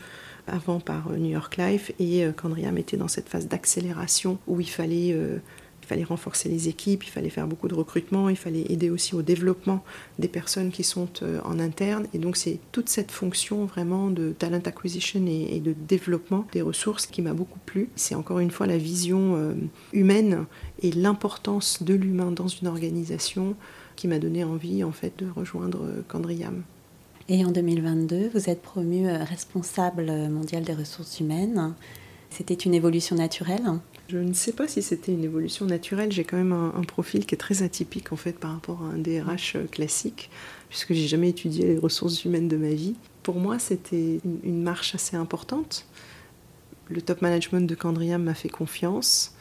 avant 0.46 0.80
par 0.80 1.12
euh, 1.12 1.16
New 1.16 1.30
York 1.30 1.56
Life 1.56 1.92
et 1.98 2.24
euh, 2.24 2.32
Candriam 2.32 2.76
était 2.76 2.96
dans 2.96 3.08
cette 3.08 3.28
phase 3.28 3.46
d'accélération 3.46 4.38
où 4.46 4.60
il 4.60 4.68
fallait 4.68 5.16
il 5.84 5.86
fallait 5.86 6.04
renforcer 6.04 6.48
les 6.48 6.68
équipes, 6.68 7.04
il 7.04 7.10
fallait 7.10 7.28
faire 7.28 7.46
beaucoup 7.46 7.68
de 7.68 7.74
recrutement, 7.74 8.30
il 8.30 8.36
fallait 8.36 8.64
aider 8.70 8.88
aussi 8.88 9.14
au 9.14 9.20
développement 9.20 9.84
des 10.18 10.28
personnes 10.28 10.70
qui 10.70 10.82
sont 10.82 11.08
euh, 11.22 11.40
en 11.44 11.58
interne. 11.58 12.06
Et 12.14 12.18
donc 12.18 12.38
c'est 12.38 12.58
toute 12.72 12.88
cette 12.88 13.10
fonction 13.10 13.66
vraiment 13.66 14.08
de 14.08 14.32
talent 14.32 14.62
acquisition 14.64 15.24
et, 15.26 15.60
de 15.60 15.74
développement 15.86 16.46
des 16.52 16.62
ressources 16.62 17.06
qui 17.06 17.20
m'a 17.20 17.34
beaucoup 17.34 17.58
plu. 17.66 17.90
C'est 17.96 18.14
encore 18.14 18.38
une 18.38 18.50
fois 18.50 18.66
la 18.66 18.78
vision 18.78 19.36
euh, 19.36 19.52
humaine 19.92 20.46
et 20.80 20.90
l'importance 20.90 21.82
de 21.82 21.92
l'humain 21.92 22.30
dans 22.30 22.48
une 22.48 22.66
organisation 22.66 23.54
qui 23.94 24.08
m'a 24.08 24.18
donné 24.18 24.42
envie 24.42 24.84
en 24.84 24.92
fait 24.92 25.12
de 25.18 25.26
rejoindre 25.28 25.82
euh, 25.84 26.02
Candriam. 26.08 26.62
Et 27.28 27.44
en 27.44 27.50
2022, 27.50 28.30
vous 28.32 28.48
êtes 28.48 28.62
promu 28.62 29.06
responsable 29.08 30.10
mondial 30.28 30.62
des 30.62 30.74
ressources 30.74 31.20
humaines. 31.20 31.74
C'était 32.28 32.54
une 32.54 32.74
évolution 32.74 33.16
naturelle? 33.16 33.62
Je 34.08 34.18
ne 34.18 34.34
sais 34.34 34.52
pas 34.52 34.68
si 34.68 34.82
c'était 34.82 35.12
une 35.12 35.24
évolution 35.24 35.64
naturelle. 35.64 36.12
J'ai 36.12 36.24
quand 36.24 36.36
même 36.36 36.52
un, 36.52 36.82
profil 36.82 37.24
qui 37.24 37.34
est 37.34 37.38
très 37.38 37.62
atypique 37.62 38.12
en 38.12 38.16
fait 38.16 38.38
par 38.38 38.52
rapport 38.52 38.82
à 38.82 38.94
un 38.94 38.98
DRH 38.98 39.56
euh, 39.56 39.64
classique, 39.64 40.30
puisque 40.68 40.92
j'ai 40.92 41.06
jamais 41.06 41.30
étudié 41.30 41.66
les 41.66 41.78
ressources 41.78 42.24
humaines 42.24 42.48
de 42.48 42.56
ma 42.56 42.68
vie. 42.68 42.94
Pour 43.22 43.36
moi, 43.36 43.58
c'était 43.58 44.20
une, 44.44 44.62
marche 44.62 44.94
assez 44.94 45.16
importante. 45.16 45.86
Le 46.90 47.00
top 47.00 47.22
management 47.22 47.66
de 47.66 47.74
Candriam 47.74 48.22
m'a 48.22 48.34
fait 48.34 48.50
confiance. 48.50 49.34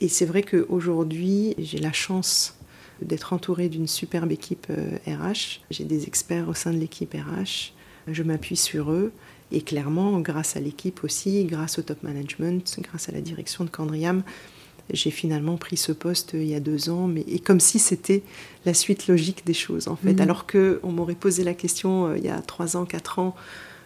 Et 0.00 0.08
c'est 0.08 0.26
vrai 0.26 0.42
qu'aujourd'hui, 0.42 1.54
j'ai 1.58 1.78
la 1.78 1.92
chance 1.92 2.56
d'être 3.00 3.32
entourée 3.32 3.68
d'une 3.68 3.86
superbe 3.86 4.32
équipe 4.32 4.66
RH. 5.06 5.10
Euh, 5.10 5.34
j'ai 5.70 5.84
des 5.84 6.06
experts 6.06 6.48
au 6.48 6.54
sein 6.54 6.72
de 6.72 6.78
l'équipe 6.78 7.14
RH. 7.14 7.72
Je 8.08 8.22
m'appuie 8.24 8.56
sur 8.56 8.90
eux. 8.90 9.12
Et 9.52 9.62
clairement, 9.62 10.20
grâce 10.20 10.56
à 10.56 10.60
l'équipe 10.60 11.02
aussi, 11.02 11.44
grâce 11.44 11.78
au 11.78 11.82
top 11.82 12.02
management, 12.02 12.78
grâce 12.80 13.08
à 13.08 13.12
la 13.12 13.20
direction 13.20 13.64
de 13.64 13.70
Candriam, 13.70 14.22
j'ai 14.92 15.10
finalement 15.10 15.56
pris 15.56 15.76
ce 15.76 15.92
poste 15.92 16.30
il 16.34 16.46
y 16.46 16.54
a 16.54 16.60
deux 16.60 16.90
ans, 16.90 17.06
mais 17.06 17.24
et 17.28 17.38
comme 17.38 17.60
si 17.60 17.78
c'était 17.78 18.22
la 18.64 18.74
suite 18.74 19.06
logique 19.06 19.46
des 19.46 19.54
choses 19.54 19.88
en 19.88 19.96
fait. 19.96 20.14
Mhm. 20.14 20.20
Alors 20.20 20.46
que 20.46 20.80
on 20.82 20.92
m'aurait 20.92 21.14
posé 21.14 21.44
la 21.44 21.54
question 21.54 22.06
euh, 22.06 22.18
il 22.18 22.24
y 22.24 22.28
a 22.28 22.40
trois 22.40 22.76
ans, 22.76 22.84
quatre 22.84 23.18
ans, 23.18 23.34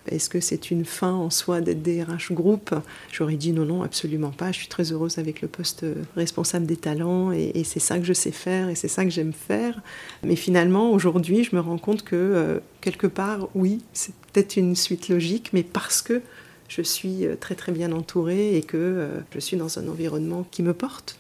est-ce 0.09 0.29
que 0.29 0.41
c'est 0.41 0.71
une 0.71 0.85
fin 0.85 1.13
en 1.13 1.31
soi 1.31 1.61
d'être 1.61 1.83
DRH 1.83 2.33
groupe? 2.33 2.75
J'aurais 3.11 3.37
dit 3.37 3.53
non, 3.53 3.65
non, 3.65 3.83
absolument 3.83 4.31
pas. 4.31 4.53
Je 4.53 4.59
suis 4.59 4.69
très 4.69 4.93
heureuse 4.93 5.19
avec 5.19 5.41
le 5.41 5.49
poste 5.49 5.85
responsable 6.17 6.67
des 6.67 6.77
talents 6.77 7.33
et, 7.33 7.63
c'est 7.65 7.81
ça 7.81 7.99
que 7.99 8.05
je 8.05 8.13
sais 8.13 8.31
faire 8.31 8.69
et 8.69 8.75
c'est 8.75 8.89
ça 8.89 9.05
que 9.05 9.11
j'aime 9.11 9.33
faire. 9.33 9.81
Mais 10.23 10.37
finalement, 10.37 10.91
aujourd'hui, 10.91 11.45
je 11.45 11.57
me 11.57 11.61
rends 11.61 11.79
compte 11.79 12.03
que 12.03 12.17
euh, 12.17 12.61
quelque 12.81 13.07
part, 13.07 13.49
oui, 13.55 13.83
c'est 13.93 14.15
peut-être 14.33 14.57
une 14.57 14.77
suite 14.77 15.09
logique, 15.09 15.51
mais 15.53 15.63
parce 15.63 16.03
que 16.03 16.23
je 16.69 16.83
suis 16.83 17.27
euh, 17.27 17.37
très 17.37 17.55
très 17.55 17.73
bien 17.73 17.93
entourée 17.93 18.57
et 18.57 18.63
que 18.63 18.77
euh, 18.77 19.21
je 19.35 19.41
suis 19.41 19.57
dans 19.57 19.79
un 19.79 19.89
environnement 19.89 20.47
qui 20.51 20.63
me 20.63 20.75
porte. 20.75 21.19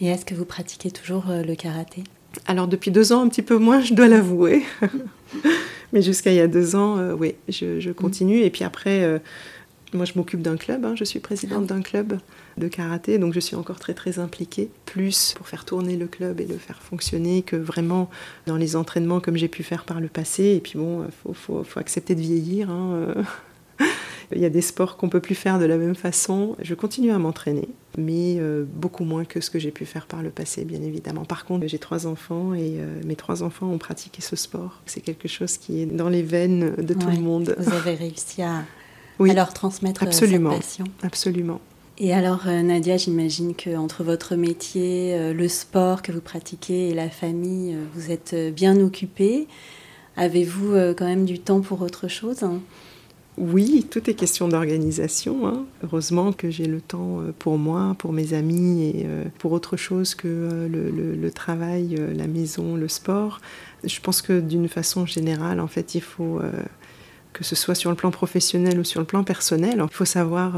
Et 0.00 0.06
est-ce 0.06 0.24
que 0.24 0.34
vous 0.34 0.44
pratiquez 0.44 0.90
toujours 0.90 1.24
le 1.28 1.54
karaté? 1.54 2.02
Alors 2.46 2.66
depuis 2.66 2.90
deux 2.90 3.12
ans, 3.12 3.22
un 3.22 3.28
petit 3.28 3.42
peu 3.42 3.58
moins, 3.58 3.80
je 3.82 3.94
dois 3.94 4.08
l'avouer. 4.08 4.62
Mais 5.92 6.02
jusqu'à 6.02 6.32
il 6.32 6.36
y 6.36 6.40
a 6.40 6.48
deux 6.48 6.74
ans, 6.74 6.98
euh, 6.98 7.12
oui, 7.12 7.34
je, 7.48 7.90
continue. 7.92 8.40
Et 8.40 8.50
puis 8.50 8.64
après, 8.64 9.04
euh, 9.04 9.18
moi, 9.92 10.04
je 10.04 10.12
m'occupe 10.16 10.40
d'un 10.40 10.56
club. 10.56 10.84
Hein. 10.84 10.94
je 10.96 11.04
suis 11.04 11.20
présidente 11.20 11.66
d'un 11.66 11.82
club 11.82 12.18
de 12.56 12.68
karaté, 12.68 13.18
donc 13.18 13.34
je 13.34 13.40
suis 13.40 13.56
encore 13.56 13.78
très 13.78 13.94
très 13.94 14.18
impliquée, 14.18 14.70
plus 14.86 15.34
pour 15.36 15.48
faire 15.48 15.64
tourner 15.64 15.96
le 15.96 16.06
club 16.06 16.40
et 16.40 16.46
le 16.46 16.56
faire 16.56 16.82
fonctionner 16.82 17.42
que 17.42 17.56
vraiment 17.56 18.10
dans 18.46 18.56
les 18.56 18.76
entraînements 18.76 19.20
comme 19.20 19.36
j'ai 19.36 19.48
pu 19.48 19.62
faire 19.62 19.84
par 19.84 20.00
le 20.00 20.08
passé. 20.08 20.54
Et 20.56 20.60
puis 20.60 20.78
bon, 20.78 21.04
il 21.04 21.34
faut, 21.34 21.62
faut, 21.64 21.78
accepter 21.80 22.14
de 22.14 22.20
vieillir. 22.20 22.70
Hein, 22.70 22.92
euh. 22.94 23.22
Il 24.34 24.40
y 24.40 24.46
a 24.46 24.50
des 24.50 24.62
sports 24.62 24.96
qu'on 24.96 25.10
peut 25.10 25.20
plus 25.20 25.34
faire 25.34 25.58
de 25.58 25.66
la 25.66 25.76
même 25.76 25.94
façon. 25.94 26.56
Je 26.62 26.74
continue 26.74 27.10
à 27.10 27.18
m'entraîner, 27.18 27.68
mais 27.98 28.36
euh, 28.38 28.64
beaucoup 28.66 29.04
moins 29.04 29.24
que 29.24 29.40
ce 29.40 29.50
que 29.50 29.58
j'ai 29.58 29.70
pu 29.70 29.84
faire 29.84 30.06
par 30.06 30.22
le 30.22 30.30
passé, 30.30 30.64
bien 30.64 30.82
évidemment. 30.82 31.24
Par 31.24 31.44
contre, 31.44 31.66
j'ai 31.66 31.78
trois 31.78 32.06
enfants 32.06 32.54
et 32.54 32.76
euh, 32.78 33.00
mes 33.04 33.16
trois 33.16 33.42
enfants 33.42 33.68
ont 33.68 33.78
pratiqué 33.78 34.22
ce 34.22 34.36
sport. 34.36 34.80
C'est 34.86 35.00
quelque 35.00 35.28
chose 35.28 35.56
qui 35.56 35.82
est 35.82 35.86
dans 35.86 36.08
les 36.08 36.22
veines 36.22 36.74
de 36.76 36.94
tout 36.94 37.08
le 37.08 37.20
monde. 37.20 37.54
Vous 37.58 37.72
avez 37.72 37.94
réussi 37.94 38.42
à, 38.42 38.64
leur 39.20 39.52
transmettre 39.52 40.02
euh, 40.02 40.06
absolument, 40.06 40.52
cette 40.52 40.60
passion. 40.60 40.84
Absolument. 41.02 41.60
Et 41.98 42.14
alors, 42.14 42.46
Nadia, 42.46 42.96
j'imagine 42.96 43.54
qu'entre 43.54 44.02
votre 44.02 44.34
métier, 44.34 45.32
le 45.34 45.46
sport 45.46 46.00
que 46.00 46.10
vous 46.10 46.22
pratiquez 46.22 46.88
et 46.88 46.94
la 46.94 47.10
famille, 47.10 47.76
vous 47.94 48.10
êtes 48.10 48.34
bien 48.34 48.80
occupée. 48.80 49.46
Avez-vous 50.16 50.74
quand 50.96 51.04
même 51.04 51.26
du 51.26 51.38
temps 51.38 51.60
pour 51.60 51.82
autre 51.82 52.08
chose 52.08 52.44
oui, 53.38 53.86
tout 53.90 54.10
est 54.10 54.14
question 54.14 54.46
d'organisation. 54.46 55.46
Hein. 55.46 55.64
Heureusement 55.82 56.32
que 56.32 56.50
j'ai 56.50 56.66
le 56.66 56.82
temps 56.82 57.20
euh, 57.20 57.32
pour 57.38 57.56
moi, 57.56 57.96
pour 57.98 58.12
mes 58.12 58.34
amis 58.34 58.84
et 58.84 59.06
euh, 59.06 59.24
pour 59.38 59.52
autre 59.52 59.78
chose 59.78 60.14
que 60.14 60.28
euh, 60.28 60.68
le, 60.68 61.30
travail, 61.30 61.96
la 62.14 62.26
maison, 62.26 62.76
le 62.76 62.88
sport. 62.88 63.40
Je 63.84 64.00
pense 64.00 64.20
que 64.20 64.38
d'une 64.38 64.68
façon 64.68 65.06
générale, 65.06 65.60
en 65.60 65.66
fait, 65.66 65.94
il 65.94 66.02
faut, 66.02 66.40
que 67.32 67.42
ce 67.42 67.56
soit 67.56 67.74
sur 67.74 67.90
le 67.90 67.96
plan 67.96 68.10
professionnel 68.10 68.78
ou 68.78 68.84
sur 68.84 69.00
le 69.00 69.06
plan 69.06 69.24
personnel, 69.24 69.82
il 69.82 69.94
faut 69.94 70.04
savoir 70.04 70.56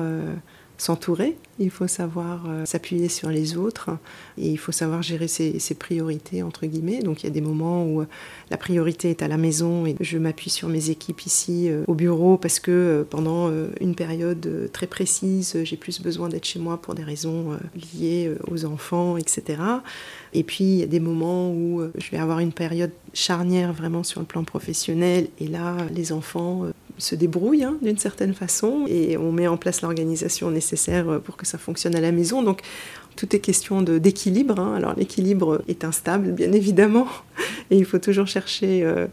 s'entourer, 0.77 1.37
il 1.59 1.71
faut 1.71 1.87
savoir 1.87 2.45
euh, 2.49 2.65
s'appuyer 2.65 3.09
sur 3.09 3.29
les 3.29 3.57
autres 3.57 3.91
et 4.39 4.49
il 4.49 4.57
faut 4.57 4.73
savoir 4.73 5.03
gérer 5.03 5.29
ses, 5.29 5.75
priorités, 5.79 6.43
entre 6.43 6.67
guillemets. 6.67 7.01
Donc 7.01 7.23
il 7.23 7.27
y 7.27 7.29
a 7.29 7.33
des 7.33 7.41
moments 7.41 7.85
où 7.85 8.01
euh, 8.01 8.07
la 8.51 8.57
priorité 8.57 9.11
est 9.11 9.23
à 9.23 9.29
la 9.29 9.37
maison 9.37 9.87
et 9.87 9.95
je 10.01 10.19
m'appuie 10.19 10.51
sur 10.51 10.69
mes 10.69 10.91
équipes 10.91 11.23
ici 11.23 11.69
euh, 11.69 11.85
au 11.87 11.95
bureau 11.95 12.37
parce 12.37 12.59
que 12.59 13.07
pendant 13.09 13.51
une 13.81 13.95
période 13.95 14.71
très 14.73 14.87
précise, 14.87 15.57
j'ai 15.63 15.77
plus 15.77 16.01
besoin 16.01 16.29
d'être 16.29 16.45
chez 16.45 16.59
moi 16.59 16.81
pour 16.81 16.95
des 16.95 17.03
raisons 17.03 17.59
liées 17.95 18.33
aux 18.51 18.65
enfants, 18.65 19.17
etc. 19.17 19.59
Et 20.33 20.43
puis 20.43 20.65
il 20.65 20.77
y 20.77 20.83
a 20.83 20.87
des 20.87 21.01
moments 21.01 21.51
où 21.51 21.83
je 21.97 22.11
vais 22.11 22.19
avoir 22.19 22.41
une 22.41 22.53
période 22.53 22.91
charnière 23.13 23.73
vraiment 23.73 24.03
sur 24.03 24.21
le 24.21 24.27
plan 24.27 24.45
professionnel 24.45 25.29
et 25.39 25.47
là, 25.47 25.77
les 25.95 26.13
enfants 26.13 26.67
se 26.99 27.15
débrouille 27.15 27.65
hein, 27.65 27.77
d'une 27.83 27.99
certaine 27.99 28.35
façon 28.35 28.85
et 28.89 29.17
on 29.17 29.33
met 29.33 29.47
en 29.47 29.57
place 29.57 29.83
l'organisation 29.83 30.51
nécessaire 30.51 31.21
pour 31.21 31.37
que 31.37 31.47
ça 31.47 31.59
fonctionne 31.59 31.97
à 31.97 32.01
la 32.01 32.13
maison. 32.13 32.43
Donc 32.43 32.63
tout 33.17 33.35
est 33.35 33.41
question 33.41 33.83
d'équilibre. 33.83 34.59
Hein. 34.59 34.75
Alors 34.77 34.95
l'équilibre 34.97 35.63
est 35.69 35.85
instable, 35.85 36.33
bien 36.33 36.53
évidemment, 36.53 37.07
et 37.71 37.79
il 37.79 37.85
faut 37.85 37.99
toujours 37.99 38.27
chercher 38.27 38.83
euh, 38.85 39.07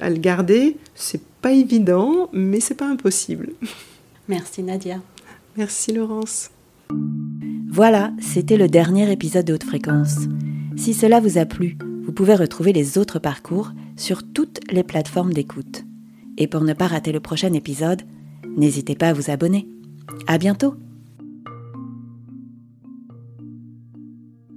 à 0.00 0.10
le 0.10 0.16
garder. 0.16 0.76
C'est 0.94 1.22
pas 1.42 1.52
évident, 1.52 2.28
mais 2.32 2.60
c'est 2.60 2.74
pas 2.74 2.88
impossible. 2.88 3.50
Merci 4.28 4.62
Nadia. 4.62 5.00
Merci 5.56 5.92
Laurence. 5.92 6.50
Voilà, 7.70 8.12
c'était 8.20 8.56
le 8.56 8.68
dernier 8.68 9.10
épisode 9.10 9.44
de 9.44 9.54
Haute 9.54 9.64
Fréquence. 9.64 10.18
Si 10.76 10.94
cela 10.94 11.20
vous 11.20 11.38
a 11.38 11.44
plu, 11.44 11.76
vous 12.04 12.12
pouvez 12.12 12.34
retrouver 12.34 12.72
les 12.72 12.98
autres 12.98 13.18
parcours 13.18 13.72
sur 13.96 14.22
toutes 14.22 14.60
les 14.70 14.82
plateformes 14.82 15.32
d'écoute. 15.32 15.84
Et 16.38 16.46
pour 16.46 16.62
ne 16.62 16.72
pas 16.72 16.86
rater 16.86 17.12
le 17.12 17.20
prochain 17.20 17.52
épisode, 17.52 18.02
n'hésitez 18.56 18.94
pas 18.94 19.08
à 19.08 19.12
vous 19.12 19.30
abonner. 19.30 19.68
À 20.26 20.38
bientôt! 20.38 20.74